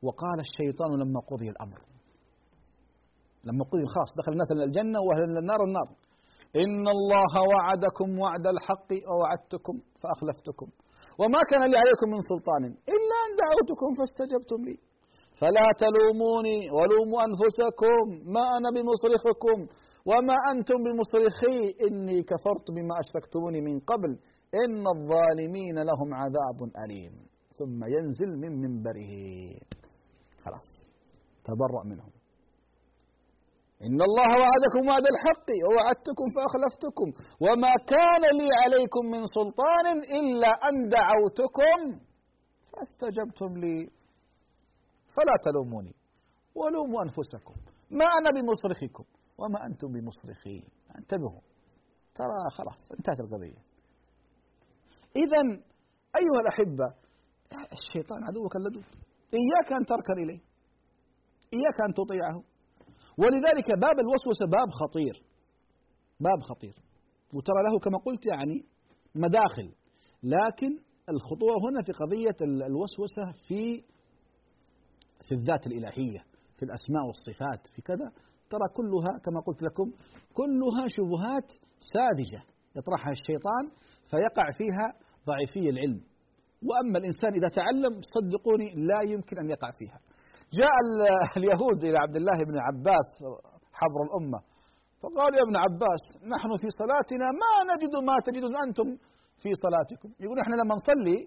وقال 0.06 0.38
الشيطان 0.48 0.92
لما 1.02 1.20
قضي 1.32 1.48
الأمر. 1.54 1.80
لما 3.48 3.64
قضي 3.72 3.86
خلاص 3.94 4.10
دخل 4.20 4.32
الناس 4.36 4.50
الجنة 4.52 5.00
وأهل 5.06 5.38
النار؟ 5.44 5.62
النار. 5.70 5.88
إن 6.64 6.86
الله 6.98 7.34
وعدكم 7.52 8.08
وعد 8.22 8.46
الحق 8.54 8.90
ووعدتكم 9.10 9.76
فأخلفتكم. 10.02 10.68
وما 11.20 11.42
كان 11.50 11.62
لي 11.72 11.78
عليكم 11.84 12.08
من 12.14 12.22
سلطان 12.32 12.64
إلا 12.96 13.18
أن 13.26 13.32
دعوتكم 13.42 13.90
فاستجبتم 13.98 14.60
لي. 14.68 14.78
فلا 15.40 15.68
تلوموني 15.84 16.60
ولوموا 16.76 17.20
أنفسكم 17.30 18.04
ما 18.36 18.46
أنا 18.58 18.70
بمصرخكم 18.76 19.58
وما 20.10 20.38
أنتم 20.52 20.80
بمصرخي. 20.86 21.58
إني 21.86 22.18
كفرت 22.32 22.66
بما 22.76 22.94
أشركتموني 23.04 23.62
من 23.68 23.76
قبل. 23.92 24.12
إن 24.56 24.88
الظالمين 24.88 25.76
لهم 25.80 26.14
عذاب 26.14 26.60
أليم. 26.86 27.28
ثم 27.56 27.84
ينزل 27.84 28.38
من 28.44 28.62
منبره. 28.62 29.14
خلاص. 30.44 30.96
تبرأ 31.46 31.84
منهم. 31.84 32.12
إن 33.84 34.02
الله 34.02 34.32
وعدكم 34.42 34.90
وعد 34.90 35.06
الحق 35.14 35.48
ووعدتكم 35.66 36.26
فأخلفتكم. 36.36 37.08
وما 37.42 37.74
كان 37.88 38.22
لي 38.40 38.48
عليكم 38.64 39.06
من 39.06 39.26
سلطان 39.26 39.88
إلا 40.20 40.48
أن 40.48 40.88
دعوتكم 40.88 42.00
فاستجبتم 42.72 43.58
لي. 43.58 43.88
فلا 45.16 45.36
تلوموني. 45.44 45.96
ولوموا 46.56 47.02
أنفسكم. 47.02 47.54
ما 47.92 48.06
أنا 48.06 48.30
بمصرخكم. 48.42 49.04
وما 49.38 49.66
أنتم 49.66 49.88
بمصرخي 49.88 50.64
انتبهوا. 50.98 51.42
ترى 52.16 52.50
خلاص 52.52 52.92
انتهت 52.98 53.20
القضية. 53.20 53.73
إذا 55.16 55.42
أيها 56.20 56.40
الأحبة 56.42 56.94
الشيطان 57.72 58.24
عدوك 58.24 58.56
اللدود 58.56 58.86
إياك 59.42 59.74
أن 59.80 59.86
تركن 59.86 60.24
إليه. 60.24 60.42
إياك 61.54 61.78
أن 61.88 61.94
تطيعه. 61.94 62.44
ولذلك 63.18 63.68
باب 63.68 64.00
الوسوسة 64.00 64.46
باب 64.46 64.70
خطير. 64.70 65.24
باب 66.20 66.40
خطير. 66.42 66.76
وترى 67.34 67.64
له 67.64 67.80
كما 67.80 67.98
قلت 67.98 68.26
يعني 68.26 68.66
مداخل. 69.16 69.76
لكن 70.24 70.72
الخطورة 71.10 71.56
هنا 71.66 71.82
في 71.86 71.92
قضية 71.92 72.66
الوسوسة 72.68 73.32
في 73.48 73.84
في 75.28 75.32
الذات 75.32 75.68
الإلهية 75.68 76.20
في 76.58 76.64
الأسماء 76.64 77.04
والصفات 77.08 77.68
في 77.76 77.82
كذا. 77.82 78.12
ترى 78.50 78.68
كلها 78.76 79.20
كما 79.26 79.40
قلت 79.48 79.64
لكم 79.64 79.92
كلها 80.34 80.88
شبهات 80.88 81.48
ساذجة. 81.94 82.44
يطرحها 82.76 83.12
الشيطان 83.12 83.64
فيقع 84.12 84.52
فيها 84.58 85.03
ضعيفي 85.30 85.70
العلم. 85.74 86.02
وأما 86.68 86.98
الإنسان 87.02 87.32
إذا 87.40 87.50
تعلم 87.60 87.94
صدقوني 88.16 88.68
لا 88.90 89.00
يمكن 89.12 89.36
أن 89.42 89.48
يقع 89.50 89.70
فيها. 89.80 90.00
جاء 90.60 90.76
اليهود 91.38 91.80
إلى 91.90 91.98
عبد 92.06 92.16
الله 92.22 92.38
بن 92.50 92.56
عباس 92.68 93.10
حبر 93.80 94.00
الأمة 94.08 94.40
فقالوا 95.02 95.38
يا 95.40 95.44
ابن 95.48 95.56
عباس 95.66 96.04
نحن 96.34 96.50
في 96.62 96.70
صلاتنا 96.82 97.28
ما 97.42 97.54
نجد 97.72 97.94
ما 98.10 98.16
تجدون 98.26 98.56
أنتم 98.66 98.88
في 99.42 99.50
صلاتكم. 99.66 100.10
يقول 100.24 100.38
إحنا 100.44 100.56
لما 100.62 100.74
نصلي 100.80 101.20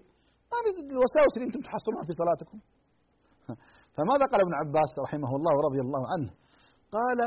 ما 0.51 0.57
نجد 0.65 0.85
الوساوس 0.95 1.33
اللي 1.35 1.47
أنتم 1.49 1.61
تحصلونها 1.67 2.05
في 2.09 2.13
صلاتكم. 2.21 2.57
فماذا 3.95 4.25
قال 4.31 4.39
ابن 4.45 4.53
عباس 4.61 4.91
رحمه 5.05 5.31
الله 5.37 5.51
ورضي 5.57 5.81
الله 5.85 6.03
عنه؟ 6.13 6.31
قال 6.97 7.19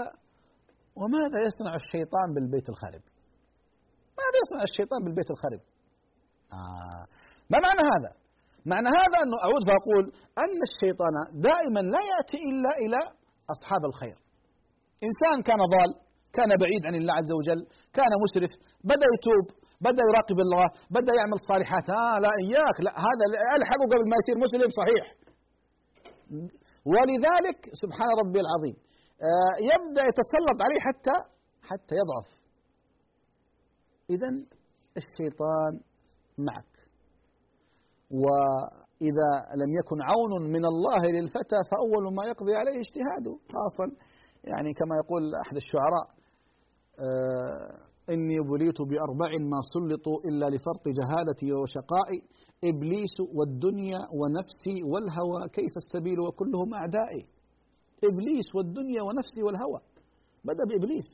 وماذا 1.00 1.38
يصنع 1.48 1.72
الشيطان 1.82 2.28
بالبيت 2.34 2.68
الخارب؟ 2.72 3.02
ماذا 4.18 4.36
يصنع 4.42 4.62
الشيطان 4.70 5.00
بالبيت 5.04 5.30
الخارب؟ 5.34 5.60
آه. 6.52 7.02
ما 7.50 7.58
معنى 7.66 7.82
هذا؟ 7.92 8.10
معنى 8.72 8.88
هذا 9.00 9.16
أنه 9.24 9.36
أعود 9.46 9.62
فأقول 9.68 10.04
أن 10.44 10.58
الشيطان 10.68 11.14
دائما 11.48 11.80
لا 11.94 12.02
يأتي 12.12 12.38
إلا 12.48 12.70
إلى 12.82 13.00
أصحاب 13.54 13.82
الخير. 13.90 14.16
إنسان 15.06 15.36
كان 15.48 15.60
ضال 15.74 15.90
كان 16.36 16.50
بعيد 16.62 16.82
عن 16.88 16.94
الله 17.00 17.14
عز 17.20 17.32
وجل 17.38 17.60
كان 17.98 18.12
مسرف 18.24 18.52
بدأ 18.92 19.06
يتوب 19.14 19.46
بدأ 19.86 20.02
يراقب 20.10 20.38
الله 20.46 20.66
بدأ 20.96 21.12
يعمل 21.20 21.38
صالحات. 21.50 21.86
آه 22.02 22.16
لا 22.24 22.32
إياك 22.44 22.76
لا 22.86 22.92
هذا 23.06 23.24
ألحقه 23.56 23.84
قبل 23.92 24.04
ما 24.10 24.16
يصير 24.20 24.36
مسلم 24.46 24.70
صحيح. 24.80 25.04
ولذلك 26.92 27.58
سبحان 27.82 28.10
ربي 28.22 28.40
العظيم 28.44 28.76
آه 29.28 29.54
يبدأ 29.70 30.02
يتسلط 30.10 30.58
عليه 30.66 30.80
حتى 30.88 31.16
حتى 31.70 31.94
يضعف. 32.00 32.28
إذا 34.14 34.28
الشيطان 35.00 35.72
معك. 36.38 36.72
وإذا 38.10 39.30
لم 39.56 39.70
يكن 39.78 39.98
عون 40.02 40.50
من 40.52 40.64
الله 40.64 41.10
للفتى 41.10 41.60
فأول 41.70 42.14
ما 42.14 42.24
يقضي 42.26 42.54
عليه 42.54 42.80
اجتهاده 42.84 43.38
خاصة 43.54 43.96
يعني 44.44 44.74
كما 44.74 44.94
يقول 45.04 45.34
أحد 45.34 45.56
الشعراء 45.56 46.06
آه 46.98 47.90
إني 48.12 48.40
بليت 48.40 48.82
بأربع 48.82 49.30
ما 49.52 49.60
سلطوا 49.74 50.18
إلا 50.24 50.46
لفرط 50.46 50.84
جهالتي 50.88 51.52
وشقائي. 51.52 52.20
إبليس 52.64 53.16
والدنيا 53.34 53.98
ونفسي 54.18 54.82
والهوى 54.82 55.48
كيف 55.48 55.76
السبيل 55.76 56.20
وكلهم 56.20 56.74
أعدائي؟ 56.74 57.26
إبليس 58.04 58.54
والدنيا 58.54 59.02
ونفسي 59.02 59.42
والهوى. 59.42 59.80
بدأ 60.44 60.64
بإبليس. 60.68 61.08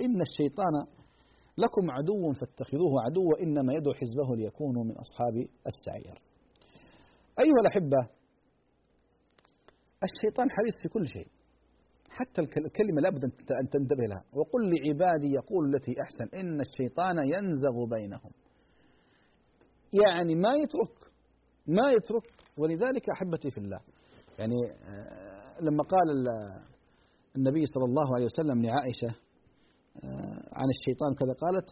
إن 0.00 0.20
الشيطان 0.20 0.74
لكم 1.58 1.90
عدو 1.90 2.32
فاتخذوه 2.32 2.92
عدوا 3.06 3.42
إنما 3.42 3.74
يدعو 3.74 3.94
حزبه 3.94 4.36
ليكونوا 4.36 4.84
من 4.84 4.94
أصحاب 5.04 5.34
السعير. 5.70 6.16
أيها 7.44 7.60
الأحبة 7.62 8.00
الشيطان 10.08 10.50
حريص 10.50 10.74
في 10.82 10.88
كل 10.88 11.06
شيء. 11.06 11.28
حتى 12.10 12.40
الكلمة 12.40 13.00
لابد 13.02 13.24
أن 13.62 13.68
تنتبه 13.68 14.04
لها. 14.10 14.24
وقل 14.32 14.60
لعبادي 14.72 15.30
يقول 15.40 15.74
التي 15.74 15.94
أحسن. 16.02 16.38
إن 16.40 16.60
الشيطان 16.60 17.16
ينزغ 17.34 17.76
بينهم. 17.96 18.32
يعني 20.04 20.34
ما 20.34 20.52
يترك 20.62 21.12
ما 21.66 21.90
يترك. 21.90 22.26
ولذلك 22.58 23.10
أحبتي 23.10 23.50
في 23.50 23.58
الله 23.58 23.80
يعني 24.38 24.56
لما 25.60 25.82
قال 25.82 26.08
النبي 27.36 27.66
صلى 27.66 27.84
الله 27.84 28.14
عليه 28.14 28.24
وسلم 28.24 28.62
لعائشة 28.62 29.20
عن 30.58 30.68
الشيطان 30.76 31.14
كذا. 31.14 31.32
قالت 31.44 31.68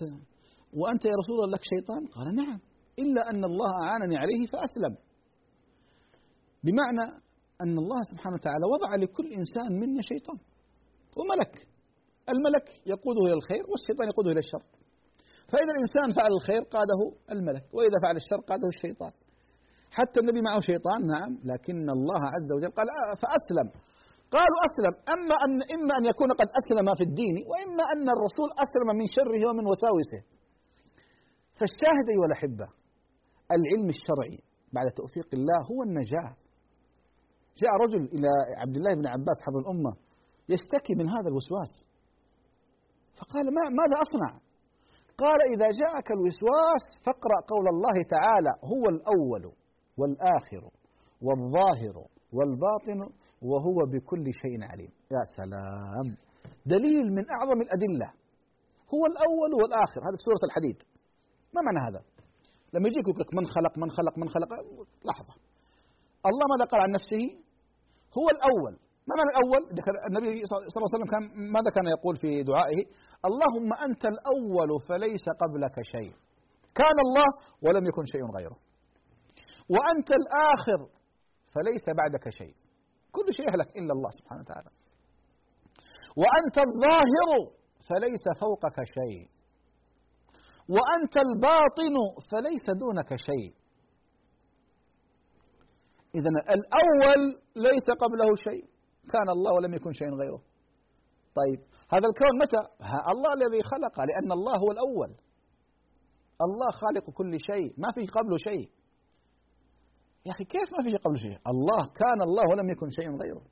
وأنت 0.80 1.04
يا 1.04 1.16
رسول 1.20 1.34
الله 1.36 1.50
لك 1.56 1.64
شيطان؟ 1.74 2.06
قال 2.06 2.36
نعم. 2.36 2.60
إلا 2.98 3.22
أن 3.30 3.44
الله 3.44 3.70
أعانني 3.84 4.16
عليه 4.16 4.46
فأسلم. 4.46 4.94
بمعنى 6.64 7.04
أن 7.62 7.78
الله 7.78 8.00
سبحانه 8.10 8.36
وتعالى 8.36 8.64
وضع 8.74 8.90
لكل 9.02 9.26
إنسان 9.40 9.70
منا 9.80 10.02
شيطان. 10.12 10.38
وملك. 11.18 11.54
الملك 12.32 12.66
يقوده 12.86 13.20
إلى 13.26 13.34
الخير 13.40 13.64
والشيطان 13.70 14.08
يقوده 14.08 14.30
إلى 14.30 14.38
الشر. 14.38 14.64
فإذا 15.50 15.72
الإنسان 15.76 16.08
فعل 16.18 16.32
الخير 16.38 16.62
قاده 16.76 17.00
الملك 17.34 17.64
وإذا 17.74 17.98
فعل 18.02 18.16
الشر 18.16 18.40
قاده 18.50 18.68
الشيطان. 18.74 19.12
حتى 19.90 20.20
النبي 20.20 20.40
معه 20.48 20.60
شيطان 20.60 21.06
نعم 21.06 21.32
لكن 21.44 21.90
الله 21.96 22.22
عز 22.34 22.50
وجل 22.56 22.70
قال 22.78 22.86
فأسلم. 23.22 23.68
قالوا 24.34 24.60
أسلم. 24.68 24.94
أما 25.14 25.36
أن 25.44 25.52
إما 25.76 25.92
أن 25.98 26.04
يكون 26.12 26.30
قد 26.40 26.48
أسلم 26.60 26.86
في 26.98 27.04
الدين 27.08 27.36
وإما 27.50 27.84
أن 27.92 28.06
الرسول 28.14 28.48
أسلم 28.64 28.88
من 29.00 29.06
شره 29.16 29.42
ومن 29.48 29.64
وساوسه. 29.70 30.22
فالشاهد 31.58 32.06
أيها 32.14 32.26
الأحبة 32.30 32.66
العلم 33.56 33.88
الشرعي 33.96 34.38
بعد 34.76 34.86
توفيق 35.00 35.28
الله 35.38 35.58
هو 35.70 35.82
النجاة. 35.88 36.32
جاء 37.60 37.72
رجل 37.84 38.02
إلى 38.14 38.30
عبد 38.62 38.76
الله 38.76 38.92
بن 38.94 39.06
عباس 39.06 39.38
حبر 39.46 39.58
الأمة 39.64 39.92
يشتكي 40.48 40.94
من 41.00 41.06
هذا 41.14 41.28
الوسواس. 41.32 41.72
فقال 43.18 43.44
ما 43.56 43.62
ماذا 43.80 43.96
أصنع؟ 44.06 44.32
قال 45.22 45.40
إذا 45.54 45.68
جاءك 45.82 46.08
الوسواس 46.16 46.84
فاقرأ 47.04 47.38
قول 47.52 47.66
الله 47.74 47.96
تعالى 48.14 48.52
هو 48.72 48.84
الأول 48.94 49.44
والآخر 49.98 50.70
والظاهر 51.22 51.96
والباطن 52.32 53.00
وهو 53.42 53.78
بكل 53.92 54.24
شيء 54.42 54.64
عليم. 54.70 54.92
يا 55.14 55.22
سلام. 55.36 56.16
دليل 56.66 57.06
من 57.16 57.24
أعظم 57.36 57.58
الأدلة. 57.66 58.08
هو 58.94 59.02
الأول 59.12 59.50
والآخر. 59.60 60.00
هذا 60.06 60.16
في 60.18 60.24
سورة 60.28 60.42
الحديد. 60.48 60.78
ما 61.54 61.60
معنى 61.66 61.80
هذا؟ 61.88 62.00
لما 62.74 62.88
يجيك 62.88 63.06
يقول 63.08 63.26
من 63.38 63.46
خلق 63.46 63.78
من 63.82 63.90
خلق 63.90 64.14
من 64.18 64.28
خلق. 64.28 64.50
لحظة. 65.08 65.34
الله 66.28 66.44
ماذا 66.52 66.64
قال 66.70 66.80
عن 66.86 66.90
نفسه؟ 66.98 67.24
هو 68.18 68.26
الأول. 68.36 68.74
ما 69.08 69.14
معنى 69.18 69.30
الأول؟ 69.34 69.62
النبي 70.08 70.30
صلى 70.48 70.56
الله 70.58 70.90
عليه 70.90 70.96
وسلم 70.96 71.10
كان 71.14 71.24
ماذا 71.56 71.70
كان 71.76 71.86
يقول 71.96 72.14
في 72.22 72.30
دعائه؟ 72.50 72.82
اللهم 73.28 73.70
أنت 73.86 74.02
الأول 74.14 74.70
فليس 74.88 75.26
قبلك 75.42 75.76
شيء. 75.94 76.12
كان 76.80 76.96
الله 77.06 77.28
ولم 77.64 77.84
يكن 77.90 78.04
شيء 78.04 78.24
غيره. 78.36 78.56
وأنت 79.74 80.08
الآخر 80.20 80.80
فليس 81.54 81.84
بعدك 82.00 82.26
شيء. 82.40 82.54
كل 83.16 83.28
شيء 83.36 83.46
يهلك 83.50 83.70
إلا 83.80 83.92
الله 83.96 84.10
سبحانه 84.18 84.42
وتعالى. 84.42 84.70
وأنت 86.22 86.56
الظاهر 86.66 87.28
فليس 87.88 88.24
فوقك 88.40 88.78
شيء. 88.98 89.22
وأنت 90.74 91.14
الباطن 91.26 91.96
فليس 92.30 92.66
دونك 92.82 93.10
شيء. 93.28 93.50
إذا 96.18 96.30
الأول 96.56 97.20
ليس 97.56 97.88
قبله 98.02 98.34
شيء. 98.34 98.64
كان 99.12 99.28
الله 99.36 99.52
ولم 99.54 99.74
يكن 99.74 99.92
شيء 99.92 100.08
غيره. 100.08 100.42
طيب 101.40 101.60
هذا 101.92 102.06
الكون 102.10 102.32
متى؟ 102.42 102.62
الله 103.12 103.32
الذي 103.38 103.62
خلقه 103.62 104.04
لأن 104.04 104.32
الله 104.32 104.56
هو 104.62 104.70
الأول. 104.76 105.10
الله 106.46 106.70
خالق 106.70 107.10
كل 107.10 107.40
شيء. 107.40 107.74
ما 107.78 107.88
فيه 107.94 108.06
قبله 108.06 108.36
شيء. 108.36 108.70
يا 110.26 110.32
أخي 110.34 110.44
كيف 110.54 110.68
ما 110.74 110.80
فيه 110.84 110.96
قبله 111.04 111.18
شيء؟ 111.26 111.38
الله 111.52 111.82
كان 112.00 112.18
الله 112.28 112.44
ولم 112.50 112.68
يكن 112.74 112.88
شيء 112.98 113.08
غيره. 113.22 113.44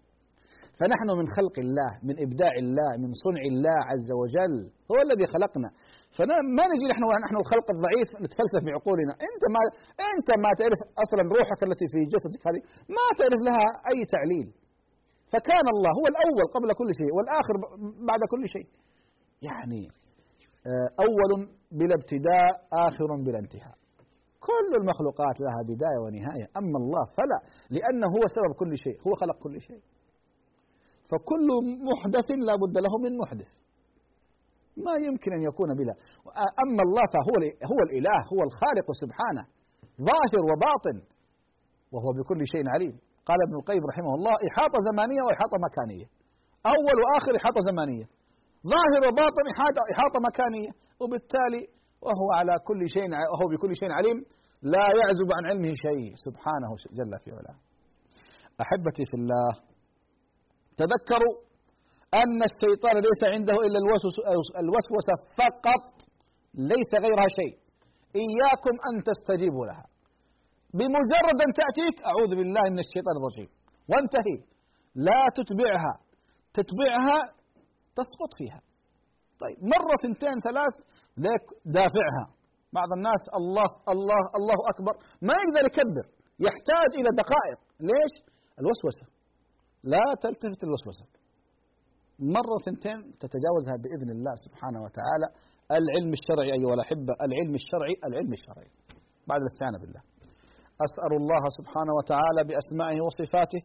فنحن 0.78 1.08
من 1.20 1.26
خلق 1.36 1.56
الله 1.64 1.90
من 2.08 2.14
إبداع 2.24 2.54
الله 2.64 2.90
من 3.02 3.10
صنع 3.24 3.42
الله 3.52 3.78
عز 3.90 4.10
وجل 4.20 4.54
هو 4.90 4.98
الذي 5.06 5.26
خلقنا. 5.34 5.68
فما 6.16 6.64
نجي 6.72 6.86
نحن 6.92 7.02
نحن 7.26 7.36
الخلق 7.42 7.66
الضعيف 7.74 8.08
نتفلسف 8.24 8.60
بعقولنا. 8.66 9.12
أنت 9.28 9.42
ما 9.54 9.60
أنت 10.12 10.28
ما 10.44 10.50
تعرف 10.60 10.80
أصلا 11.04 11.22
روحك 11.36 11.60
التي 11.68 11.86
في 11.92 12.00
جسدك 12.12 12.42
هذه 12.48 12.60
ما 12.96 13.06
تعرف 13.18 13.40
لها 13.48 13.66
أي 13.90 13.98
تعليل. 14.14 14.48
فكان 15.32 15.66
الله 15.74 15.90
هو 15.98 16.06
الأول 16.12 16.44
قبل 16.56 16.68
كل 16.80 16.90
شيء 17.00 17.10
والآخر 17.16 17.54
بعد 18.10 18.22
كل 18.32 18.44
شيء. 18.54 18.68
يعني 19.48 19.82
آه، 20.70 20.88
أول 21.06 21.30
بلا 21.78 21.94
ابتداء 22.00 22.52
آخر 22.86 23.08
بلا 23.26 23.38
انتهاء. 23.44 23.76
كل 24.48 24.70
المخلوقات 24.80 25.36
لها 25.46 25.60
بداية 25.70 26.00
ونهاية. 26.04 26.46
أما 26.60 26.78
الله 26.82 27.04
فلا 27.16 27.38
لأنه 27.76 28.06
هو 28.16 28.24
سبب 28.36 28.50
كل 28.60 28.72
شيء 28.84 28.96
هو 29.06 29.12
خلق 29.22 29.36
كل 29.44 29.60
شيء. 29.68 29.82
فكل 31.10 31.48
محدث 31.90 32.28
لا 32.48 32.54
بد 32.62 32.76
له 32.84 32.94
من 33.04 33.12
محدث. 33.22 33.52
ما 34.86 34.94
يمكن 35.06 35.30
أن 35.38 35.42
يكون 35.50 35.68
بلا. 35.78 35.94
أما 36.64 36.82
الله 36.86 37.04
فهو 37.14 37.34
هو 37.70 37.78
الإله 37.86 38.18
هو 38.32 38.40
الخالق 38.48 38.88
سبحانه 39.02 39.44
ظاهر 40.10 40.42
وباطن 40.50 40.96
وهو 41.92 42.10
بكل 42.18 42.40
شيء 42.52 42.64
عليم. 42.74 42.94
قال 43.28 43.38
ابن 43.46 43.56
القيم 43.60 43.82
رحمه 43.90 44.12
الله 44.18 44.34
إحاطة 44.48 44.78
زمانية 44.88 45.22
وإحاطة 45.26 45.56
مكانية. 45.66 46.06
أول 46.74 46.96
وآخر 47.02 47.32
إحاطة 47.40 47.60
زمانية. 47.70 48.06
ظاهر 48.74 49.00
وباطن 49.08 49.44
إحاطة 49.94 50.18
مكانية. 50.28 50.70
وبالتالي 51.00 51.62
وهو 52.06 52.28
على 52.38 52.54
كل 52.68 52.80
شيء 52.94 53.06
وهو 53.32 53.46
بكل 53.52 53.72
شيء 53.80 53.90
عليم 53.98 54.18
لا 54.74 54.86
يعزب 55.00 55.28
عن 55.36 55.44
علمه 55.50 55.74
شيء. 55.86 56.06
سبحانه 56.26 56.70
جل 56.98 57.12
في 57.24 57.30
علاه. 57.38 57.58
أحبتي 58.64 59.04
في 59.10 59.16
الله 59.20 59.50
تذكروا 60.80 61.34
أن 62.22 62.38
الشيطان 62.50 62.96
ليس 63.08 63.22
عنده 63.34 63.56
إلا 63.66 63.78
الوسوسة 64.64 65.14
فقط 65.40 65.84
ليس 66.72 66.90
غيرها 67.04 67.28
شيء. 67.40 67.54
إياكم 68.24 68.74
أن 68.88 68.94
تستجيبوا 69.08 69.66
لها. 69.68 69.86
بمجرد 70.78 71.38
أن 71.46 71.50
تأتيك 71.60 71.96
أعوذ 72.10 72.30
بالله 72.38 72.64
من 72.74 72.80
الشيطان 72.86 73.14
الرجيم. 73.20 73.50
وانتهي. 73.90 74.38
لا 75.08 75.20
تتبعها. 75.36 75.94
تتبعها 76.56 77.18
تسقط 77.98 78.30
فيها. 78.38 78.60
طيب 79.42 79.58
مرة 79.74 79.94
ثنتين 80.02 80.36
ثلاث 80.48 80.74
ليك 81.16 81.44
دافعها. 81.64 82.24
بعض 82.78 82.90
الناس 82.96 83.22
الله 83.38 83.68
الله 83.92 84.22
الله 84.38 84.58
أكبر. 84.72 84.94
ما 85.28 85.34
يقدر 85.42 85.62
يكبر. 85.70 86.04
يحتاج 86.46 86.90
إلى 87.00 87.10
دقائق. 87.22 87.58
ليش؟ 87.90 88.14
الوسوسة. 88.60 89.06
لا 89.92 90.04
تلتفت 90.22 90.64
الوسوسة 90.64 91.06
مرة 92.36 92.56
ثنتين 92.66 92.98
تتجاوزها 93.22 93.76
بإذن 93.82 94.10
الله 94.16 94.34
سبحانه 94.46 94.80
وتعالى. 94.84 95.28
العلم 95.78 96.12
الشرعي 96.18 96.50
أيها 96.58 96.74
الأحبة 96.78 97.12
العلم 97.26 97.54
الشرعي 97.60 97.94
العلم 98.08 98.32
الشرعي. 98.38 98.70
بعد 99.30 99.40
الاستعانة 99.44 99.78
بالله. 99.82 100.02
أسأل 100.86 101.12
الله 101.20 101.44
سبحانه 101.58 101.92
وتعالى 101.98 102.40
بأسمائه 102.48 102.98
وصفاته 103.06 103.60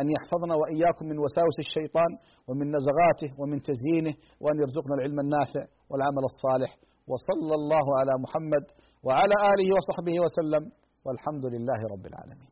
أن 0.00 0.06
يحفظنا 0.14 0.54
وإياكم 0.60 1.04
من 1.10 1.18
وساوس 1.24 1.56
الشيطان 1.66 2.10
ومن 2.48 2.66
نزغاته 2.76 3.30
ومن 3.40 3.58
تزيينه 3.68 4.14
وأن 4.42 4.56
يرزقنا 4.62 4.94
العلم 4.98 5.18
النافع 5.24 5.62
والعمل 5.90 6.24
الصالح. 6.30 6.72
وصلى 7.12 7.54
الله 7.60 7.86
على 8.00 8.14
محمد 8.24 8.64
وعلى 9.06 9.36
آله 9.52 9.68
وصحبه 9.76 10.16
وسلم 10.24 10.62
والحمد 11.06 11.44
لله 11.54 11.80
رب 11.94 12.04
العالمين. 12.10 12.50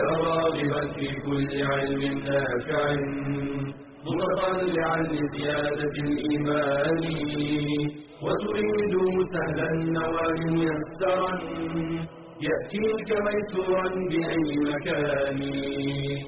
يا 0.00 0.10
راغبا 0.30 0.82
في 0.96 1.06
كل 1.26 1.50
علم 1.72 2.02
نافع 2.28 2.84
متطلعا 4.06 4.98
لزيادة 5.16 5.94
الإيمان 6.06 7.02
وتريد 8.24 8.94
سهلا 9.34 9.66
النوال 9.78 10.38
ميسرا 10.58 11.32
يأتيك 12.48 13.08
ميسورا 13.26 13.88
بأي 14.10 14.48
مكان 14.70 15.40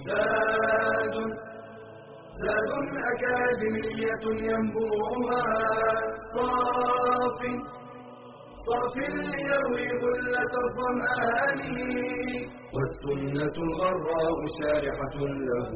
زاد 0.08 1.16
زاد 2.42 2.72
أكاديمية 3.12 4.24
ينبوعها. 4.50 5.44
صاف 6.34 7.40
صاف 8.66 8.94
ليروي 8.96 9.88
غلة 10.02 10.54
الظمآن. 10.66 11.60
والسنة 12.74 13.56
الغراء 13.66 14.38
شارحة 14.58 15.16
له. 15.48 15.70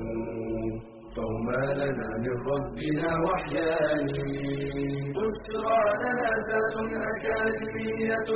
فهما 1.16 1.62
لنا 1.80 2.08
من 2.24 2.36
ربنا 2.52 3.10
وحيان. 3.26 4.06
بشرى 5.16 5.82
لنا 6.02 6.30
ذات 6.48 6.76
أكاديمية 7.10 8.30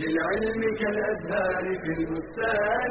للعلم 0.00 0.62
كالأزهار 0.80 1.64
في 1.82 1.90
البستان 1.98 2.90